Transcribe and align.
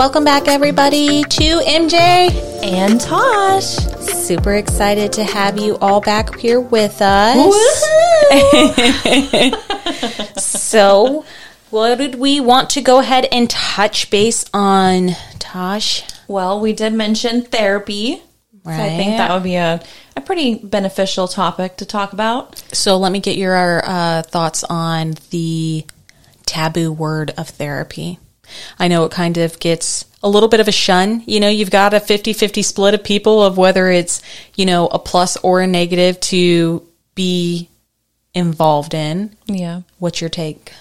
Welcome 0.00 0.24
back, 0.24 0.48
everybody, 0.48 1.22
to 1.24 1.60
MJ 1.60 2.30
and 2.64 2.98
Tash. 2.98 3.76
Super 4.00 4.54
excited 4.54 5.12
to 5.12 5.24
have 5.24 5.58
you 5.58 5.76
all 5.76 6.00
back 6.00 6.38
here 6.38 6.58
with 6.58 7.02
us. 7.02 7.82
so, 10.42 11.26
what 11.68 11.98
did 11.98 12.14
we 12.14 12.40
want 12.40 12.70
to 12.70 12.80
go 12.80 13.00
ahead 13.00 13.28
and 13.30 13.50
touch 13.50 14.08
base 14.10 14.46
on, 14.54 15.10
Tash? 15.38 16.02
Well, 16.26 16.60
we 16.60 16.72
did 16.72 16.94
mention 16.94 17.42
therapy. 17.42 18.22
Right. 18.64 18.76
So 18.78 18.82
I 18.82 18.88
think 18.88 19.18
that 19.18 19.30
would 19.34 19.42
be 19.42 19.56
a, 19.56 19.82
a 20.16 20.22
pretty 20.22 20.54
beneficial 20.54 21.28
topic 21.28 21.76
to 21.76 21.84
talk 21.84 22.14
about. 22.14 22.58
So, 22.74 22.96
let 22.96 23.12
me 23.12 23.20
get 23.20 23.36
your 23.36 23.82
uh, 23.84 24.22
thoughts 24.22 24.64
on 24.64 25.16
the 25.28 25.84
taboo 26.46 26.90
word 26.90 27.34
of 27.36 27.50
therapy. 27.50 28.18
I 28.78 28.88
know 28.88 29.04
it 29.04 29.12
kind 29.12 29.38
of 29.38 29.58
gets 29.60 30.04
a 30.22 30.28
little 30.28 30.48
bit 30.48 30.60
of 30.60 30.68
a 30.68 30.72
shun. 30.72 31.22
You 31.26 31.40
know, 31.40 31.48
you've 31.48 31.70
got 31.70 31.94
a 31.94 32.00
50 32.00 32.32
50 32.32 32.62
split 32.62 32.94
of 32.94 33.04
people 33.04 33.42
of 33.42 33.56
whether 33.56 33.90
it's, 33.90 34.22
you 34.54 34.66
know, 34.66 34.86
a 34.88 34.98
plus 34.98 35.36
or 35.38 35.60
a 35.60 35.66
negative 35.66 36.20
to 36.20 36.86
be 37.14 37.68
involved 38.34 38.94
in. 38.94 39.36
Yeah. 39.46 39.82
What's 39.98 40.20
your 40.20 40.30
take? 40.30 40.72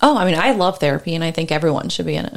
Oh, 0.00 0.16
I 0.16 0.24
mean, 0.24 0.34
I 0.34 0.52
love 0.52 0.78
therapy 0.78 1.14
and 1.14 1.22
I 1.22 1.30
think 1.30 1.52
everyone 1.52 1.88
should 1.88 2.06
be 2.06 2.16
in 2.16 2.26
it. 2.26 2.32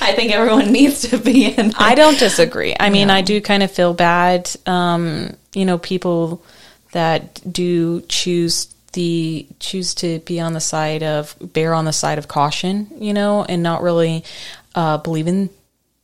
I 0.00 0.12
think 0.14 0.32
everyone 0.32 0.72
needs 0.72 1.08
to 1.08 1.18
be 1.18 1.46
in 1.46 1.68
it. 1.68 1.74
I 1.78 1.94
don't 1.94 2.18
disagree. 2.18 2.74
I 2.78 2.90
mean. 2.90 3.08
I 3.10 3.22
do 3.22 3.40
kind 3.40 3.62
of 3.62 3.70
feel 3.70 3.94
bad, 3.94 4.50
um, 4.66 5.36
you 5.54 5.64
know, 5.64 5.78
people 5.78 6.42
that 6.92 7.40
do 7.50 8.02
choose 8.02 8.74
the 8.92 9.46
choose 9.60 9.94
to 9.96 10.18
be 10.20 10.40
on 10.40 10.52
the 10.52 10.60
side 10.60 11.02
of 11.02 11.36
bear 11.40 11.74
on 11.74 11.84
the 11.84 11.92
side 11.92 12.18
of 12.18 12.28
caution, 12.28 12.90
you 12.98 13.12
know, 13.12 13.44
and 13.44 13.62
not 13.62 13.82
really 13.82 14.24
uh, 14.74 14.98
believe 14.98 15.26
in 15.26 15.50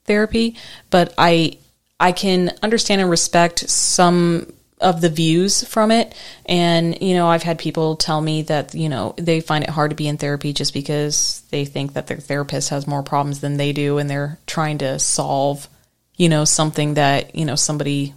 therapy. 0.04 0.56
But 0.90 1.14
I 1.16 1.58
I 1.98 2.12
can 2.12 2.52
understand 2.62 3.00
and 3.00 3.10
respect 3.10 3.68
some 3.68 4.52
of 4.80 5.00
the 5.00 5.08
views 5.08 5.66
from 5.66 5.90
it. 5.90 6.14
And, 6.44 7.00
you 7.00 7.14
know, 7.14 7.28
I've 7.28 7.42
had 7.42 7.58
people 7.58 7.96
tell 7.96 8.20
me 8.20 8.42
that, 8.42 8.74
you 8.74 8.88
know, 8.88 9.14
they 9.16 9.40
find 9.40 9.64
it 9.64 9.70
hard 9.70 9.90
to 9.90 9.96
be 9.96 10.08
in 10.08 10.18
therapy 10.18 10.52
just 10.52 10.74
because 10.74 11.42
they 11.50 11.64
think 11.64 11.94
that 11.94 12.06
their 12.06 12.18
therapist 12.18 12.68
has 12.70 12.86
more 12.86 13.02
problems 13.02 13.40
than 13.40 13.56
they 13.56 13.72
do 13.72 13.98
and 13.98 14.10
they're 14.10 14.38
trying 14.46 14.78
to 14.78 14.98
solve, 14.98 15.68
you 16.16 16.28
know, 16.28 16.44
something 16.44 16.94
that, 16.94 17.34
you 17.34 17.44
know, 17.46 17.54
somebody 17.54 18.12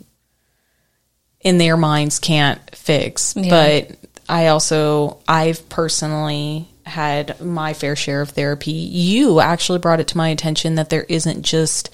in 1.40 1.58
their 1.58 1.78
minds 1.78 2.20
can't 2.20 2.60
fix. 2.76 3.36
Yeah. 3.38 3.50
But 3.88 4.07
I 4.30 4.48
also, 4.48 5.20
I've 5.28 5.68
personally 5.70 6.68
had 6.86 7.40
my 7.42 7.74
fair 7.74 7.96
share 7.96 8.22
of 8.22 8.30
therapy. 8.32 8.72
You 8.72 9.40
actually 9.40 9.80
brought 9.80 10.00
it 10.00 10.08
to 10.10 10.18
my 10.18 10.30
attention 10.30 10.76
that 10.76 10.90
there 10.90 11.04
isn't 11.04 11.44
just 11.44 11.90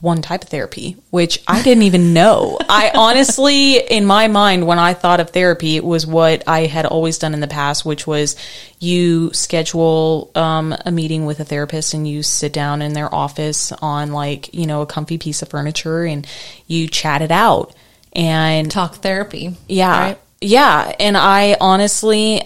one 0.00 0.20
type 0.20 0.42
of 0.44 0.48
therapy, 0.50 0.96
which 1.10 1.42
I 1.48 1.62
didn't 1.62 1.84
even 1.84 2.12
know. 2.12 2.58
I 2.68 2.92
honestly, 2.94 3.78
in 3.78 4.04
my 4.04 4.28
mind, 4.28 4.66
when 4.66 4.78
I 4.78 4.94
thought 4.94 5.20
of 5.20 5.30
therapy, 5.30 5.76
it 5.76 5.84
was 5.84 6.06
what 6.06 6.44
I 6.46 6.66
had 6.66 6.86
always 6.86 7.18
done 7.18 7.34
in 7.34 7.40
the 7.40 7.48
past, 7.48 7.84
which 7.84 8.06
was 8.06 8.36
you 8.78 9.32
schedule 9.32 10.30
um, 10.34 10.74
a 10.84 10.90
meeting 10.90 11.24
with 11.24 11.40
a 11.40 11.44
therapist 11.44 11.94
and 11.94 12.06
you 12.06 12.22
sit 12.22 12.52
down 12.52 12.82
in 12.82 12.92
their 12.92 13.12
office 13.12 13.72
on 13.72 14.12
like, 14.12 14.52
you 14.54 14.66
know, 14.66 14.82
a 14.82 14.86
comfy 14.86 15.18
piece 15.18 15.42
of 15.42 15.48
furniture 15.48 16.04
and 16.04 16.26
you 16.66 16.88
chat 16.88 17.22
it 17.22 17.30
out 17.30 17.74
and 18.12 18.70
talk 18.70 18.96
therapy. 18.96 19.56
Yeah. 19.66 20.00
Right? 20.00 20.18
Yeah, 20.46 20.94
and 21.00 21.16
I 21.16 21.56
honestly, 21.60 22.42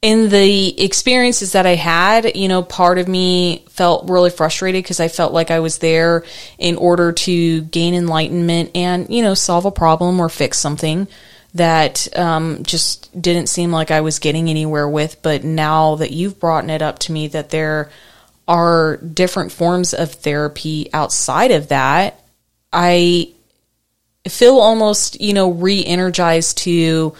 in 0.00 0.30
the 0.30 0.82
experiences 0.82 1.52
that 1.52 1.66
I 1.66 1.74
had, 1.74 2.34
you 2.34 2.48
know, 2.48 2.62
part 2.62 2.98
of 2.98 3.08
me 3.08 3.64
felt 3.68 4.08
really 4.08 4.30
frustrated 4.30 4.82
because 4.82 5.00
I 5.00 5.08
felt 5.08 5.34
like 5.34 5.50
I 5.50 5.60
was 5.60 5.78
there 5.78 6.24
in 6.58 6.76
order 6.76 7.12
to 7.12 7.60
gain 7.62 7.94
enlightenment 7.94 8.70
and, 8.74 9.10
you 9.10 9.22
know, 9.22 9.34
solve 9.34 9.66
a 9.66 9.70
problem 9.70 10.18
or 10.18 10.30
fix 10.30 10.58
something 10.58 11.06
that 11.52 12.08
um, 12.16 12.62
just 12.62 13.20
didn't 13.20 13.48
seem 13.48 13.70
like 13.70 13.90
I 13.90 14.00
was 14.00 14.18
getting 14.18 14.48
anywhere 14.48 14.88
with. 14.88 15.20
But 15.20 15.44
now 15.44 15.96
that 15.96 16.12
you've 16.12 16.40
brought 16.40 16.70
it 16.70 16.80
up 16.80 17.00
to 17.00 17.12
me 17.12 17.28
that 17.28 17.50
there 17.50 17.90
are 18.48 18.96
different 18.96 19.52
forms 19.52 19.92
of 19.92 20.12
therapy 20.12 20.88
outside 20.94 21.50
of 21.50 21.68
that, 21.68 22.24
I 22.72 23.34
feel 24.28 24.58
almost, 24.58 25.20
you 25.20 25.32
know, 25.32 25.50
re 25.50 25.84
energized 25.84 26.58
to 26.58 27.14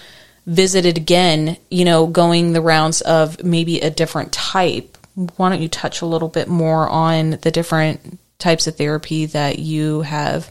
visit 0.46 0.84
it 0.84 0.98
again, 0.98 1.56
you 1.70 1.84
know, 1.84 2.06
going 2.06 2.52
the 2.52 2.60
rounds 2.60 3.00
of 3.02 3.42
maybe 3.42 3.80
a 3.80 3.90
different 3.90 4.32
type. 4.32 4.98
Why 5.36 5.48
don't 5.48 5.62
you 5.62 5.68
touch 5.68 6.02
a 6.02 6.06
little 6.06 6.28
bit 6.28 6.48
more 6.48 6.88
on 6.88 7.38
the 7.42 7.50
different 7.50 8.18
types 8.38 8.66
of 8.66 8.76
therapy 8.76 9.26
that 9.26 9.58
you 9.58 10.02
have 10.02 10.50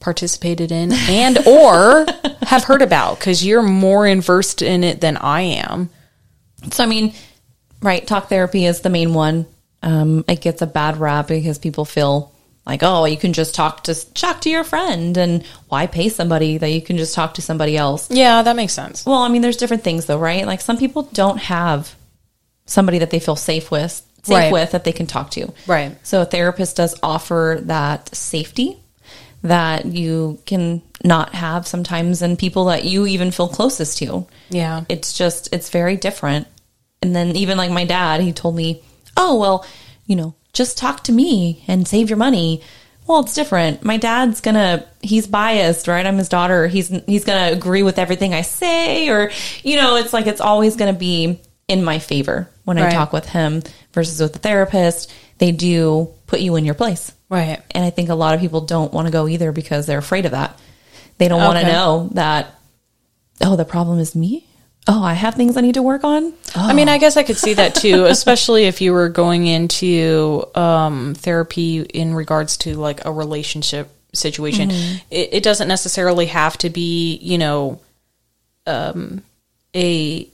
participated 0.00 0.72
in 0.72 0.92
and 1.08 1.38
or 1.46 2.06
have 2.42 2.64
heard 2.64 2.82
about 2.82 3.18
because 3.18 3.44
you're 3.44 3.62
more 3.62 4.06
inversed 4.06 4.62
in 4.62 4.82
it 4.82 5.00
than 5.00 5.16
I 5.16 5.42
am. 5.42 5.90
So 6.72 6.82
I 6.82 6.86
mean, 6.86 7.14
right, 7.82 8.06
talk 8.06 8.28
therapy 8.28 8.64
is 8.66 8.80
the 8.80 8.90
main 8.90 9.14
one. 9.14 9.46
Um, 9.82 10.24
it 10.28 10.40
gets 10.40 10.60
a 10.60 10.66
bad 10.66 10.98
rap 10.98 11.28
because 11.28 11.58
people 11.58 11.84
feel 11.84 12.29
like 12.66 12.82
oh 12.82 13.04
you 13.04 13.16
can 13.16 13.32
just 13.32 13.54
talk 13.54 13.84
to 13.84 14.12
talk 14.12 14.40
to 14.42 14.50
your 14.50 14.64
friend 14.64 15.16
and 15.16 15.44
why 15.68 15.86
pay 15.86 16.08
somebody 16.08 16.58
that 16.58 16.70
you 16.70 16.82
can 16.82 16.96
just 16.96 17.14
talk 17.14 17.34
to 17.34 17.42
somebody 17.42 17.76
else? 17.76 18.10
Yeah 18.10 18.42
that 18.42 18.56
makes 18.56 18.72
sense. 18.72 19.04
Well 19.06 19.18
i 19.22 19.28
mean 19.28 19.42
there's 19.42 19.56
different 19.56 19.84
things 19.84 20.06
though 20.06 20.18
right? 20.18 20.46
Like 20.46 20.60
some 20.60 20.78
people 20.78 21.02
don't 21.02 21.38
have 21.38 21.94
somebody 22.66 22.98
that 22.98 23.10
they 23.10 23.20
feel 23.20 23.36
safe 23.36 23.70
with 23.70 24.02
safe 24.22 24.36
right. 24.36 24.52
with 24.52 24.72
that 24.72 24.84
they 24.84 24.92
can 24.92 25.06
talk 25.06 25.30
to. 25.32 25.52
Right. 25.66 25.96
So 26.06 26.22
a 26.22 26.24
therapist 26.24 26.76
does 26.76 26.98
offer 27.02 27.58
that 27.62 28.14
safety 28.14 28.78
that 29.42 29.86
you 29.86 30.38
can 30.44 30.82
not 31.02 31.34
have 31.34 31.66
sometimes 31.66 32.20
and 32.20 32.38
people 32.38 32.66
that 32.66 32.84
you 32.84 33.06
even 33.06 33.30
feel 33.30 33.48
closest 33.48 33.98
to. 33.98 34.26
Yeah. 34.50 34.84
It's 34.88 35.16
just 35.16 35.52
it's 35.52 35.70
very 35.70 35.96
different. 35.96 36.46
And 37.02 37.16
then 37.16 37.34
even 37.36 37.56
like 37.56 37.70
my 37.70 37.84
dad 37.84 38.20
he 38.20 38.32
told 38.32 38.54
me 38.54 38.82
oh 39.16 39.38
well 39.38 39.66
you 40.06 40.16
know 40.16 40.34
just 40.52 40.78
talk 40.78 41.04
to 41.04 41.12
me 41.12 41.64
and 41.68 41.86
save 41.86 42.10
your 42.10 42.16
money. 42.16 42.62
Well, 43.06 43.20
it's 43.20 43.34
different. 43.34 43.84
My 43.84 43.96
dad's 43.96 44.40
gonna, 44.40 44.86
he's 45.00 45.26
biased, 45.26 45.88
right? 45.88 46.06
I'm 46.06 46.18
his 46.18 46.28
daughter. 46.28 46.68
He's, 46.68 46.88
he's 47.06 47.24
gonna 47.24 47.52
agree 47.52 47.82
with 47.82 47.98
everything 47.98 48.34
I 48.34 48.42
say, 48.42 49.08
or, 49.08 49.30
you 49.62 49.76
know, 49.76 49.96
it's 49.96 50.12
like 50.12 50.26
it's 50.26 50.40
always 50.40 50.76
gonna 50.76 50.92
be 50.92 51.40
in 51.66 51.84
my 51.84 51.98
favor 51.98 52.48
when 52.64 52.76
right. 52.76 52.86
I 52.86 52.92
talk 52.92 53.12
with 53.12 53.26
him 53.26 53.62
versus 53.92 54.20
with 54.20 54.32
the 54.32 54.38
therapist. 54.38 55.12
They 55.38 55.52
do 55.52 56.12
put 56.26 56.40
you 56.40 56.56
in 56.56 56.64
your 56.64 56.74
place. 56.74 57.12
Right. 57.28 57.60
And 57.70 57.84
I 57.84 57.90
think 57.90 58.08
a 58.08 58.14
lot 58.14 58.34
of 58.34 58.40
people 58.40 58.62
don't 58.62 58.92
want 58.92 59.06
to 59.06 59.12
go 59.12 59.28
either 59.28 59.52
because 59.52 59.86
they're 59.86 59.98
afraid 59.98 60.26
of 60.26 60.32
that. 60.32 60.58
They 61.18 61.28
don't 61.28 61.42
want 61.42 61.58
to 61.58 61.66
know 61.66 62.08
that, 62.12 62.54
oh, 63.40 63.56
the 63.56 63.64
problem 63.64 63.98
is 63.98 64.14
me 64.16 64.46
oh, 64.86 65.02
I 65.02 65.14
have 65.14 65.34
things 65.34 65.56
I 65.56 65.60
need 65.60 65.74
to 65.74 65.82
work 65.82 66.04
on. 66.04 66.32
Oh. 66.56 66.68
I 66.68 66.72
mean, 66.72 66.88
I 66.88 66.98
guess 66.98 67.16
I 67.16 67.22
could 67.22 67.36
see 67.36 67.54
that 67.54 67.74
too, 67.74 68.04
especially 68.08 68.64
if 68.64 68.80
you 68.80 68.92
were 68.92 69.08
going 69.08 69.46
into 69.46 70.44
um, 70.54 71.14
therapy 71.14 71.80
in 71.80 72.14
regards 72.14 72.56
to 72.58 72.74
like 72.74 73.04
a 73.04 73.12
relationship 73.12 73.90
situation. 74.12 74.70
Mm-hmm. 74.70 74.96
It, 75.10 75.34
it, 75.34 75.42
doesn't 75.42 75.68
necessarily 75.68 76.26
have 76.26 76.58
to 76.58 76.70
be, 76.70 77.16
you 77.22 77.38
know, 77.38 77.80
um, 78.66 79.22
a 79.74 80.28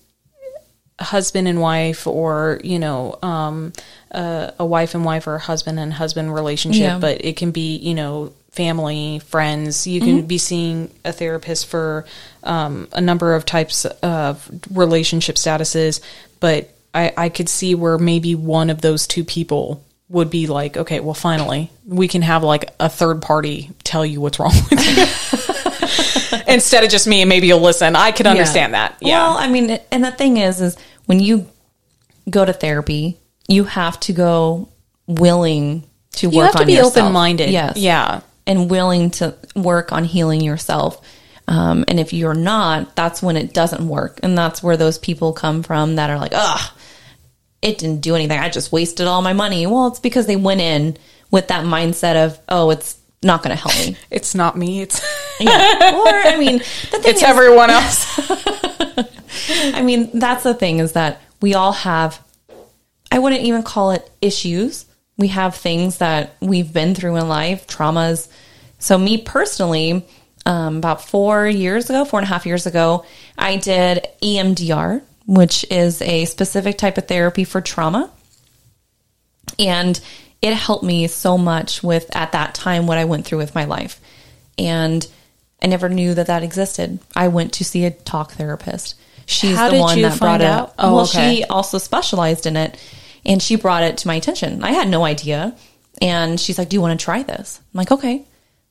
husband 0.99 1.47
and 1.47 1.61
wife 1.61 2.07
or, 2.07 2.61
you 2.65 2.79
know, 2.79 3.19
um, 3.23 3.73
uh, 4.13 4.53
a 4.59 4.65
wife 4.65 4.95
and 4.95 5.05
wife 5.05 5.27
or 5.27 5.35
a 5.35 5.41
husband 5.41 5.79
and 5.79 5.93
husband 5.93 6.33
relationship, 6.33 6.81
yeah. 6.81 6.99
but 6.99 7.23
it 7.25 7.37
can 7.37 7.51
be, 7.51 7.77
you 7.77 7.95
know, 7.95 8.33
family, 8.57 9.19
friends. 9.21 9.87
You 9.87 10.01
can 10.01 10.19
mm-hmm. 10.19 10.27
be 10.27 10.39
seeing 10.39 10.93
a 11.05 11.13
therapist 11.13 11.67
for 11.67 12.07
um, 12.43 12.89
a 12.93 13.01
number 13.01 13.35
of 13.35 13.45
types 13.45 13.85
of 13.85 14.51
relationship 14.71 15.37
statuses, 15.37 16.01
but 16.41 16.71
I, 16.95 17.13
I 17.17 17.29
could 17.29 17.49
see 17.49 17.75
where 17.75 17.99
maybe 17.99 18.35
one 18.35 18.71
of 18.71 18.81
those 18.81 19.07
two 19.07 19.25
people 19.25 19.85
would 20.09 20.31
be 20.31 20.47
like, 20.47 20.77
okay, 20.77 21.01
well, 21.01 21.15
finally, 21.15 21.71
we 21.87 22.09
can 22.09 22.23
have 22.23 22.43
like 22.43 22.71
a 22.81 22.89
third 22.89 23.21
party 23.21 23.71
tell 23.85 24.07
you 24.07 24.21
what's 24.21 24.39
wrong 24.39 24.55
with 24.71 26.33
you. 26.33 26.43
Instead 26.53 26.85
of 26.85 26.91
just 26.91 27.07
me, 27.07 27.23
and 27.23 27.29
maybe 27.29 27.49
you'll 27.49 27.61
listen. 27.61 27.95
I 27.95 28.13
could 28.13 28.27
understand 28.27 28.73
yeah. 28.73 28.89
that. 28.89 28.97
Yeah. 29.01 29.29
Well, 29.29 29.37
I 29.37 29.49
mean, 29.49 29.79
and 29.91 30.03
the 30.03 30.13
thing 30.13 30.39
is, 30.39 30.61
is 30.61 30.77
when 31.05 31.21
you 31.21 31.49
go 32.31 32.45
to 32.45 32.53
therapy, 32.53 33.19
you 33.49 33.65
have 33.65 34.01
to 34.01 34.13
go 34.13 34.69
willing 35.07 35.85
to 36.13 36.29
work 36.29 36.35
you 36.35 36.41
have 36.41 36.57
to 36.57 36.67
be 36.67 36.81
open 36.81 37.13
minded. 37.13 37.51
Yes. 37.51 37.77
Yeah 37.77 38.23
and 38.47 38.71
willing 38.71 39.11
to 39.11 39.35
work 39.55 39.93
on 39.93 40.05
healing 40.05 40.41
yourself. 40.41 41.01
Um, 41.49 41.85
and 41.89 42.01
if 42.01 42.13
you're 42.13 42.35
not, 42.35 42.97
that's 42.97 43.23
when 43.23 43.37
it 43.37 43.53
doesn't 43.53 43.87
work. 43.87 44.21
And 44.23 44.37
that's 44.37 44.63
where 44.63 44.77
those 44.77 44.99
people 44.99 45.33
come 45.33 45.63
from 45.63 45.97
that 45.97 46.11
are 46.11 46.19
like, 46.19 46.33
ugh, 46.35 46.71
it 47.63 47.79
didn't 47.79 48.01
do 48.01 48.15
anything. 48.15 48.39
I 48.39 48.49
just 48.49 48.73
wasted 48.73 49.07
all 49.07 49.23
my 49.23 49.33
money. 49.33 49.67
Well, 49.67 49.89
it's 49.89 50.01
because 50.01 50.27
they 50.27 50.37
went 50.37 50.61
in 50.61 50.97
with 51.31 51.49
that 51.49 51.65
mindset 51.65 52.25
of, 52.25 52.41
oh, 52.49 52.71
it's 52.71 52.99
not 53.23 53.43
going 53.43 53.57
to 53.57 53.61
help 53.61 53.75
me. 53.77 53.97
It's 54.11 54.35
not 54.35 54.57
me. 54.57 54.83
It's 54.83 55.01
yeah. 55.41 55.95
Or 55.95 56.09
I 56.09 56.37
mean, 56.39 56.57
it's 56.93 57.07
is, 57.07 57.23
everyone 57.23 57.71
else. 57.71 58.07
I 59.49 59.83
mean, 59.83 60.11
that's 60.19 60.43
the 60.43 60.55
thing 60.55 60.79
is 60.79 60.93
that 60.93 61.21
we 61.41 61.55
all 61.55 61.73
have. 61.73 62.23
I 63.11 63.19
wouldn't 63.19 63.43
even 63.43 63.63
call 63.63 63.93
it 63.93 64.11
issues 64.21 64.86
We 65.19 65.29
have 65.29 65.55
things 65.55 65.99
that 65.99 66.37
we've 66.41 66.73
been 66.73 66.95
through 66.95 67.17
in 67.17 67.29
life, 67.29 67.67
traumas. 67.67 68.29
So, 68.79 68.99
me 68.99 69.19
personally, 69.19 70.07
um, 70.45 70.77
about 70.77 71.03
four 71.03 71.47
years 71.47 71.91
ago, 71.91 72.05
four 72.05 72.21
and 72.21 72.25
a 72.25 72.29
half 72.29 72.47
years 72.47 72.67
ago, 72.67 73.05
I 73.37 73.57
did 73.57 74.07
EMDR, 74.23 75.03
which 75.27 75.65
is 75.71 76.01
a 76.03 76.25
specific 76.27 76.79
type 76.79 76.99
of 76.99 77.09
therapy 77.09 77.45
for 77.45 77.61
trauma. 77.61 78.11
And 79.59 79.99
it 80.43 80.55
helped 80.55 80.85
me 80.85 81.09
so 81.09 81.37
much 81.37 81.83
with, 81.83 82.15
at 82.15 82.33
that 82.33 82.55
time, 82.55 82.87
what 82.87 82.99
I 82.99 83.05
went 83.05 83.27
through 83.27 83.39
with 83.39 83.55
my 83.55 83.65
life. 83.65 84.01
And 84.59 85.07
I 85.63 85.67
never 85.67 85.89
knew 85.89 86.15
that 86.15 86.29
that 86.29 86.43
existed. 86.43 87.01
I 87.15 87.29
went 87.29 87.55
to 87.55 87.65
see 87.65 87.85
a 87.85 87.91
talk 87.91 88.33
therapist. 88.33 88.95
She's 89.27 89.57
How 89.57 89.71
the 89.71 89.81
one 89.81 90.01
that 90.03 90.19
brought 90.19 90.41
it 90.41 90.47
out? 90.47 90.69
up. 90.69 90.75
Oh, 90.79 90.95
well, 90.95 91.05
okay. 91.05 91.37
she 91.37 91.45
also 91.45 91.79
specialized 91.79 92.47
in 92.47 92.57
it 92.57 92.79
and 93.27 93.43
she 93.43 93.57
brought 93.57 93.83
it 93.83 93.99
to 93.99 94.09
my 94.09 94.15
attention. 94.15 94.65
I 94.65 94.73
had 94.73 94.89
no 94.89 95.05
idea. 95.05 95.55
And 96.01 96.41
she's 96.41 96.59
like, 96.59 96.69
Do 96.69 96.77
you 96.77 96.81
want 96.81 96.99
to 96.99 97.05
try 97.05 97.23
this? 97.23 97.61
I'm 97.75 97.79
like, 97.79 97.93
Okay. 97.93 98.25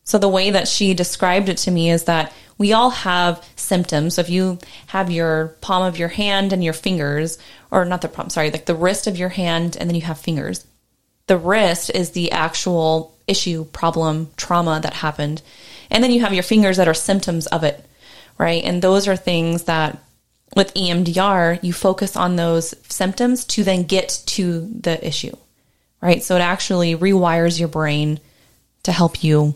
So 0.04 0.19
the 0.19 0.30
way 0.30 0.52
that 0.52 0.68
she 0.68 0.94
described 0.94 1.50
it 1.50 1.57
to 1.60 1.72
me 1.72 1.90
is 1.90 2.04
that 2.04 2.31
we 2.60 2.74
all 2.74 2.92
have 2.92 3.44
symptoms. 3.56 4.16
So 4.16 4.22
if 4.22 4.30
you 4.30 4.60
have 4.88 5.10
your 5.10 5.56
palm 5.62 5.84
of 5.84 5.98
your 5.98 6.10
hand 6.10 6.54
and 6.54 6.63
your 6.63 6.74
fingers, 6.74 7.40
or 7.72 7.86
not 7.86 8.02
the 8.02 8.07
palm, 8.07 8.30
sorry, 8.30 8.52
like 8.52 8.68
the 8.68 8.75
wrist 8.75 9.07
of 9.07 9.18
your 9.18 9.30
hand 9.30 9.75
and 9.75 9.90
then 9.90 9.96
you 9.96 10.04
have 10.04 10.19
fingers. 10.19 10.66
The 11.28 11.38
wrist 11.40 11.90
is 11.90 12.12
the 12.12 12.31
actual 12.31 13.18
issue, 13.28 13.66
problem, 13.66 14.30
trauma 14.38 14.80
that 14.84 14.94
happened. 14.94 15.42
And 15.90 16.04
then 16.04 16.12
you 16.12 16.22
have 16.22 16.34
your 16.34 16.44
fingers 16.44 16.78
that 16.78 16.88
are 16.88 16.94
symptoms 16.94 17.48
of 17.48 17.63
it, 17.63 17.84
right? 18.38 18.63
And 18.63 18.81
those 18.81 19.07
are 19.07 19.16
things 19.16 19.63
that 19.63 19.98
with 20.56 20.74
EMDR, 20.74 21.62
you 21.63 21.74
focus 21.74 22.16
on 22.16 22.36
those 22.36 22.74
symptoms 22.90 23.46
to 23.46 23.63
then 23.63 23.84
get 23.84 24.22
to 24.28 24.62
the 24.80 25.06
issue, 25.06 25.36
right? 26.02 26.24
So 26.24 26.36
it 26.36 26.42
actually 26.42 26.96
rewires 26.96 27.60
your 27.60 27.68
brain 27.68 28.19
to 28.84 28.92
help 28.92 29.24
you 29.24 29.56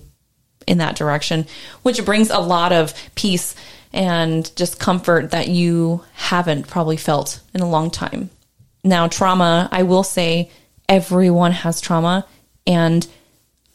in 0.68 0.80
that 0.80 0.96
direction, 0.96 1.48
which 1.82 2.04
brings 2.06 2.30
a 2.30 2.40
lot 2.40 2.72
of 2.72 2.94
peace 3.16 3.56
and 3.92 4.56
just 4.56 4.80
comfort 4.80 5.32
that 5.32 5.48
you 5.48 6.04
haven't 6.14 6.68
probably 6.68 6.98
felt 6.98 7.40
in 7.54 7.62
a 7.62 7.70
long 7.70 7.90
time. 7.90 8.30
Now, 8.84 9.08
trauma, 9.08 9.68
I 9.72 9.84
will 9.84 10.04
say 10.04 10.52
everyone 10.88 11.52
has 11.52 11.82
trauma, 11.82 12.26
and 12.68 13.08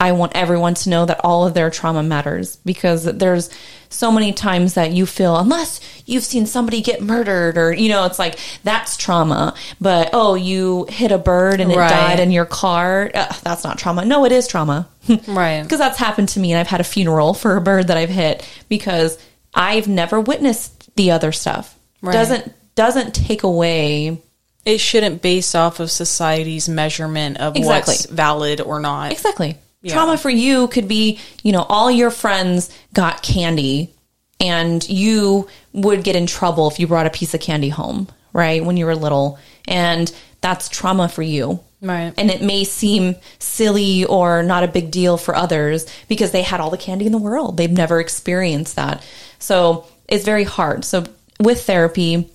I 0.01 0.13
want 0.13 0.33
everyone 0.35 0.75
to 0.75 0.91
know 0.91 1.07
that 1.07 1.21
all 1.25 1.47
of 1.47 1.55
their 1.55 1.71
trauma 1.71 2.03
matters 2.03 2.57
because 2.57 3.05
there's 3.05 3.49
so 3.89 4.11
many 4.11 4.33
times 4.33 4.75
that 4.75 4.91
you 4.93 5.07
feel, 5.07 5.37
unless 5.37 5.81
you've 6.05 6.25
seen 6.25 6.47
somebody 6.47 6.83
get 6.83 7.01
murdered 7.01 7.57
or, 7.57 7.73
you 7.73 7.89
know, 7.89 8.05
it's 8.05 8.19
like 8.19 8.39
that's 8.65 8.97
trauma. 8.97 9.55
But, 9.81 10.11
oh, 10.13 10.35
you 10.35 10.87
hit 10.91 11.13
a 11.13 11.17
bird 11.19 11.61
and 11.61 11.71
it 11.73 11.77
Right. 11.77 11.89
died 11.89 12.21
in 12.21 12.33
your 12.33 12.45
car. 12.45 13.11
Uh, 13.15 13.33
that's 13.45 13.63
not 13.65 13.79
trauma. 13.79 14.05
No, 14.05 14.25
it 14.25 14.33
is 14.33 14.47
trauma. 14.49 14.89
Right. 15.29 15.63
Because 15.63 15.79
that's 15.79 15.99
happened 15.99 16.29
to 16.31 16.41
me, 16.41 16.53
and 16.53 16.59
I've 16.59 16.67
had 16.67 16.81
a 16.81 16.85
funeral 16.85 17.33
for 17.35 17.57
a 17.57 17.61
bird 17.61 17.87
that 17.87 17.97
I've 17.97 18.09
hit 18.11 18.47
because 18.69 19.17
I've 19.55 19.87
never 19.87 20.21
witnessed 20.21 20.95
the 20.97 21.13
other 21.13 21.31
stuff. 21.31 21.79
Right. 22.03 22.13
Doesn't 22.13 22.53
doesn't 22.75 23.15
take 23.15 23.45
away 23.45 24.21
It 24.65 24.79
shouldn't 24.79 25.23
base 25.23 25.55
off 25.55 25.79
of 25.79 25.91
society's 25.91 26.69
measurement 26.69 27.37
of 27.37 27.55
Exactly. 27.55 27.93
what's 27.93 28.07
valid 28.07 28.61
or 28.61 28.81
not. 28.81 29.13
exactly 29.13 29.57
Yeah. 29.85 29.93
trauma 29.95 30.17
for 30.19 30.31
you 30.31 30.67
could 30.69 30.89
be 30.89 31.21
you 31.43 31.53
know 31.53 31.63
all 31.69 31.91
your 31.91 32.11
friends 32.11 32.77
got 32.93 33.23
candy 33.23 33.93
and 34.41 34.87
you 34.89 35.47
would 35.73 36.03
get 36.03 36.17
in 36.17 36.27
trouble 36.27 36.69
if 36.69 36.81
you 36.81 36.87
brought 36.87 37.07
a 37.07 37.11
piece 37.11 37.35
of 37.35 37.41
candy 37.41 37.69
home 37.69 38.09
right 38.33 38.65
when 38.65 38.77
you 38.77 38.87
were 38.87 38.97
little 38.97 39.39
and 39.69 40.13
that's 40.41 40.69
trauma 40.69 41.09
for 41.09 41.23
you 41.23 41.61
Right. 41.83 42.15
and 42.17 42.31
it 42.31 42.41
may 42.41 42.65
seem 42.65 43.15
silly 43.39 44.07
or 44.07 44.43
not 44.43 44.65
a 44.65 44.69
big 44.69 44.91
deal 44.91 45.19
for 45.19 45.35
others 45.37 45.85
because 46.09 46.31
they 46.33 46.41
had 46.41 46.59
all 46.61 46.71
the 46.71 46.79
candy 46.79 47.05
in 47.05 47.13
the 47.13 47.19
world. 47.19 47.59
They've 47.59 47.71
never 47.71 48.01
experienced 48.01 48.77
that. 48.77 49.05
So 49.39 49.87
it's 50.09 50.25
very 50.25 50.45
hard. 50.45 50.87
So 50.87 51.05
with 51.41 51.67
therapy, 51.67 52.31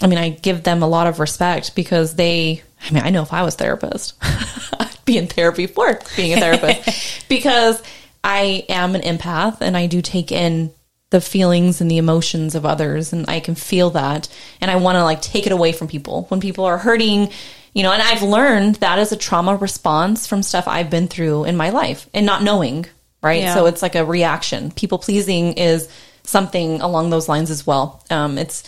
I 0.00 0.06
mean, 0.06 0.18
I 0.18 0.30
give 0.30 0.62
them 0.62 0.82
a 0.82 0.88
lot 0.88 1.06
of 1.06 1.20
respect 1.20 1.74
because 1.76 2.14
they, 2.14 2.62
I 2.88 2.90
mean, 2.94 3.02
I 3.02 3.10
know 3.10 3.20
if 3.22 3.34
I 3.34 3.42
was 3.42 3.56
therapist, 3.56 4.14
be 5.10 5.18
in 5.18 5.26
therapy 5.26 5.66
for 5.66 5.98
being 6.16 6.32
a 6.36 6.40
therapist 6.40 7.24
because 7.28 7.82
I 8.22 8.64
am 8.68 8.94
an 8.94 9.02
empath 9.02 9.60
and 9.60 9.76
I 9.76 9.86
do 9.86 10.02
take 10.02 10.30
in 10.30 10.72
the 11.10 11.20
feelings 11.20 11.80
and 11.80 11.90
the 11.90 11.98
emotions 11.98 12.54
of 12.54 12.64
others 12.64 13.12
and 13.12 13.28
I 13.28 13.40
can 13.40 13.56
feel 13.56 13.90
that 13.90 14.28
and 14.60 14.70
I 14.70 14.76
want 14.76 14.96
to 14.96 15.02
like 15.04 15.20
take 15.20 15.46
it 15.46 15.52
away 15.52 15.72
from 15.72 15.88
people 15.88 16.26
when 16.28 16.40
people 16.40 16.64
are 16.64 16.78
hurting, 16.78 17.30
you 17.74 17.82
know, 17.82 17.92
and 17.92 18.00
I've 18.00 18.22
learned 18.22 18.76
that 18.76 19.00
is 19.00 19.10
a 19.10 19.16
trauma 19.16 19.56
response 19.56 20.26
from 20.28 20.42
stuff 20.42 20.68
I've 20.68 20.90
been 20.90 21.08
through 21.08 21.44
in 21.44 21.56
my 21.56 21.70
life 21.70 22.08
and 22.14 22.24
not 22.24 22.44
knowing, 22.44 22.86
right? 23.22 23.42
Yeah. 23.42 23.54
So 23.54 23.66
it's 23.66 23.82
like 23.82 23.96
a 23.96 24.04
reaction. 24.04 24.70
People 24.70 24.98
pleasing 24.98 25.54
is 25.54 25.88
something 26.22 26.80
along 26.80 27.10
those 27.10 27.28
lines 27.28 27.50
as 27.50 27.66
well. 27.66 28.04
Um, 28.10 28.38
it's 28.38 28.62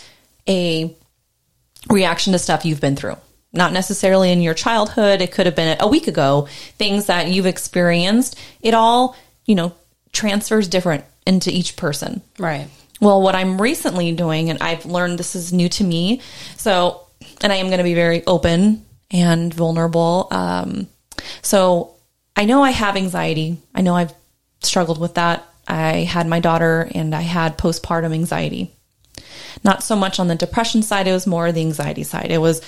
a 0.49 0.93
reaction 1.89 2.33
to 2.33 2.39
stuff 2.39 2.65
you've 2.65 2.81
been 2.81 2.97
through. 2.97 3.15
Not 3.53 3.71
necessarily 3.71 4.31
in 4.31 4.41
your 4.41 4.55
childhood. 4.55 5.21
It 5.21 5.31
could 5.31 5.45
have 5.45 5.55
been 5.55 5.77
a 5.79 5.87
week 5.87 6.07
ago. 6.07 6.47
Things 6.77 7.05
that 7.05 7.27
you've 7.29 7.45
experienced. 7.45 8.37
It 8.61 8.73
all, 8.73 9.15
you 9.45 9.55
know, 9.55 9.73
transfers 10.11 10.67
different 10.67 11.05
into 11.25 11.51
each 11.51 11.75
person. 11.75 12.21
Right. 12.39 12.67
Well, 12.99 13.21
what 13.21 13.35
I'm 13.35 13.61
recently 13.61 14.11
doing, 14.13 14.49
and 14.49 14.61
I've 14.61 14.85
learned 14.85 15.19
this 15.19 15.35
is 15.35 15.53
new 15.53 15.69
to 15.69 15.83
me. 15.83 16.21
So, 16.57 17.05
and 17.41 17.53
I 17.53 17.57
am 17.57 17.67
going 17.67 17.77
to 17.77 17.83
be 17.83 17.93
very 17.93 18.25
open 18.25 18.85
and 19.11 19.53
vulnerable. 19.53 20.27
Um, 20.31 20.87
so, 21.41 21.95
I 22.35 22.45
know 22.45 22.63
I 22.63 22.71
have 22.71 22.95
anxiety. 22.95 23.57
I 23.75 23.81
know 23.81 23.95
I've 23.95 24.13
struggled 24.61 24.99
with 24.99 25.15
that. 25.15 25.45
I 25.67 25.99
had 25.99 26.27
my 26.27 26.39
daughter 26.39 26.89
and 26.93 27.13
I 27.13 27.21
had 27.21 27.57
postpartum 27.57 28.13
anxiety. 28.13 28.73
Not 29.63 29.83
so 29.83 29.95
much 29.95 30.19
on 30.19 30.27
the 30.27 30.35
depression 30.35 30.83
side, 30.83 31.07
it 31.07 31.13
was 31.13 31.27
more 31.27 31.51
the 31.51 31.61
anxiety 31.61 32.03
side. 32.03 32.31
It 32.31 32.39
was 32.39 32.61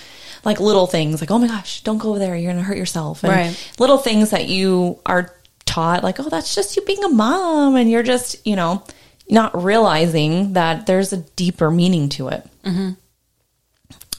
like 0.46 0.60
little 0.60 0.88
things 0.88 1.22
like, 1.22 1.32
oh 1.32 1.40
my 1.40 1.48
gosh, 1.48 1.82
don't 1.84 1.98
go 1.98 2.10
over 2.12 2.20
there, 2.20 2.36
you're 2.36 2.52
going 2.52 2.64
to 2.64 2.68
hurt 2.68 2.78
yourself. 2.78 3.24
And 3.24 3.34
Right. 3.34 3.74
little 3.80 3.98
things 3.98 4.30
that 4.30 4.48
you 4.48 5.00
are 5.06 5.34
taught, 5.66 6.04
like, 6.04 6.20
oh, 6.20 6.30
that's 6.30 6.54
just 6.54 6.76
you 6.76 6.84
being 6.84 7.04
a 7.04 7.10
mom. 7.10 7.76
And 7.76 7.90
you're 7.90 8.04
just, 8.04 8.46
you 8.46 8.56
know, 8.56 8.84
not 9.30 9.62
realizing 9.64 10.54
that 10.54 10.86
there's 10.86 11.12
a 11.14 11.18
deeper 11.18 11.72
meaning 11.72 12.10
to 12.10 12.28
it. 12.30 12.48
Mm-hmm. 12.64 12.92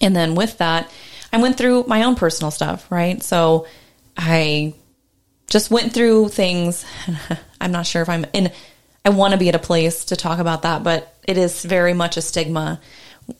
And 0.00 0.16
then 0.16 0.34
with 0.34 0.58
that, 0.58 0.90
I 1.32 1.40
went 1.40 1.56
through 1.56 1.84
my 1.84 2.02
own 2.02 2.16
personal 2.16 2.50
stuff, 2.50 2.90
right? 2.90 3.22
So 3.22 3.66
I 4.16 4.74
just 5.48 5.70
went 5.70 5.92
through 5.92 6.28
things. 6.30 6.84
I'm 7.60 7.72
not 7.72 7.86
sure 7.86 8.02
if 8.02 8.08
I'm 8.08 8.26
in, 8.32 8.50
I 9.04 9.10
want 9.10 9.32
to 9.32 9.38
be 9.38 9.48
at 9.48 9.54
a 9.54 9.60
place 9.60 10.06
to 10.06 10.16
talk 10.16 10.38
about 10.38 10.62
that, 10.62 10.82
but 10.82 11.14
it 11.26 11.38
is 11.38 11.64
very 11.64 11.94
much 11.94 12.16
a 12.16 12.22
stigma 12.22 12.80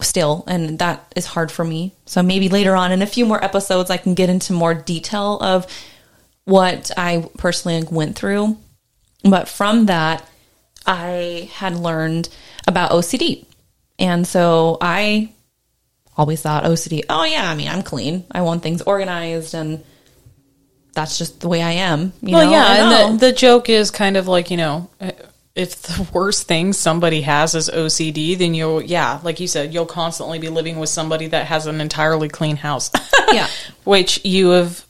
still, 0.01 0.45
and 0.47 0.79
that 0.79 1.13
is 1.17 1.27
hard 1.27 1.51
for 1.53 1.65
me. 1.65 1.93
So 2.07 2.23
maybe 2.23 2.49
later 2.49 2.75
on 2.75 2.93
in 2.93 3.03
a 3.03 3.07
few 3.07 3.27
more 3.27 3.43
episodes, 3.43 3.91
I 3.91 3.97
can 3.97 4.15
get 4.15 4.29
into 4.31 4.53
more 4.53 4.75
detail 4.75 5.39
of 5.41 5.67
what 6.45 6.91
I 6.97 7.29
personally 7.39 7.85
went 7.91 8.17
through. 8.17 8.57
But 9.25 9.49
from 9.49 9.87
that, 9.87 10.29
I 10.87 11.51
had 11.55 11.77
learned 11.77 12.29
about 12.67 12.91
OCD. 12.93 13.45
And 13.99 14.27
so 14.27 14.79
I 14.81 15.33
always 16.17 16.43
thought 16.43 16.65
OCD, 16.65 17.03
oh 17.09 17.25
yeah, 17.25 17.51
I 17.51 17.55
mean, 17.55 17.69
I'm 17.69 17.83
clean. 17.83 18.25
I 18.31 18.43
want 18.43 18.63
things 18.63 18.83
organized 18.83 19.55
and 19.55 19.83
that's 20.95 21.19
just 21.19 21.41
the 21.41 21.49
way 21.49 21.63
I 21.63 21.73
am. 21.73 22.13
You 22.23 22.35
Well, 22.35 22.47
know? 22.47 22.53
yeah, 22.53 23.05
and 23.07 23.21
the, 23.21 23.27
the 23.27 23.33
joke 23.33 23.69
is 23.69 23.91
kind 23.91 24.17
of 24.17 24.29
like 24.29 24.51
you 24.51 24.57
know, 24.57 24.89
if 25.57 25.83
the 25.83 26.09
worst 26.13 26.47
thing 26.47 26.73
somebody 26.73 27.23
has 27.23 27.55
is 27.55 27.69
OCD, 27.69 28.39
then 28.39 28.55
you'll 28.55 28.83
yeah, 28.83 29.21
like 29.25 29.41
you 29.41 29.49
said, 29.49 29.75
you'll 29.75 29.87
constantly 29.87 30.39
be 30.39 30.49
living 30.49 30.79
with 30.79 30.91
somebody 30.91 31.27
that 31.29 31.47
has 31.47 31.67
an 31.67 31.81
entirely 31.81 32.29
clean 32.29 32.57
house. 32.57 32.91
Yeah. 33.33 33.49
which 33.83 34.25
you 34.25 34.51
have 34.51 34.85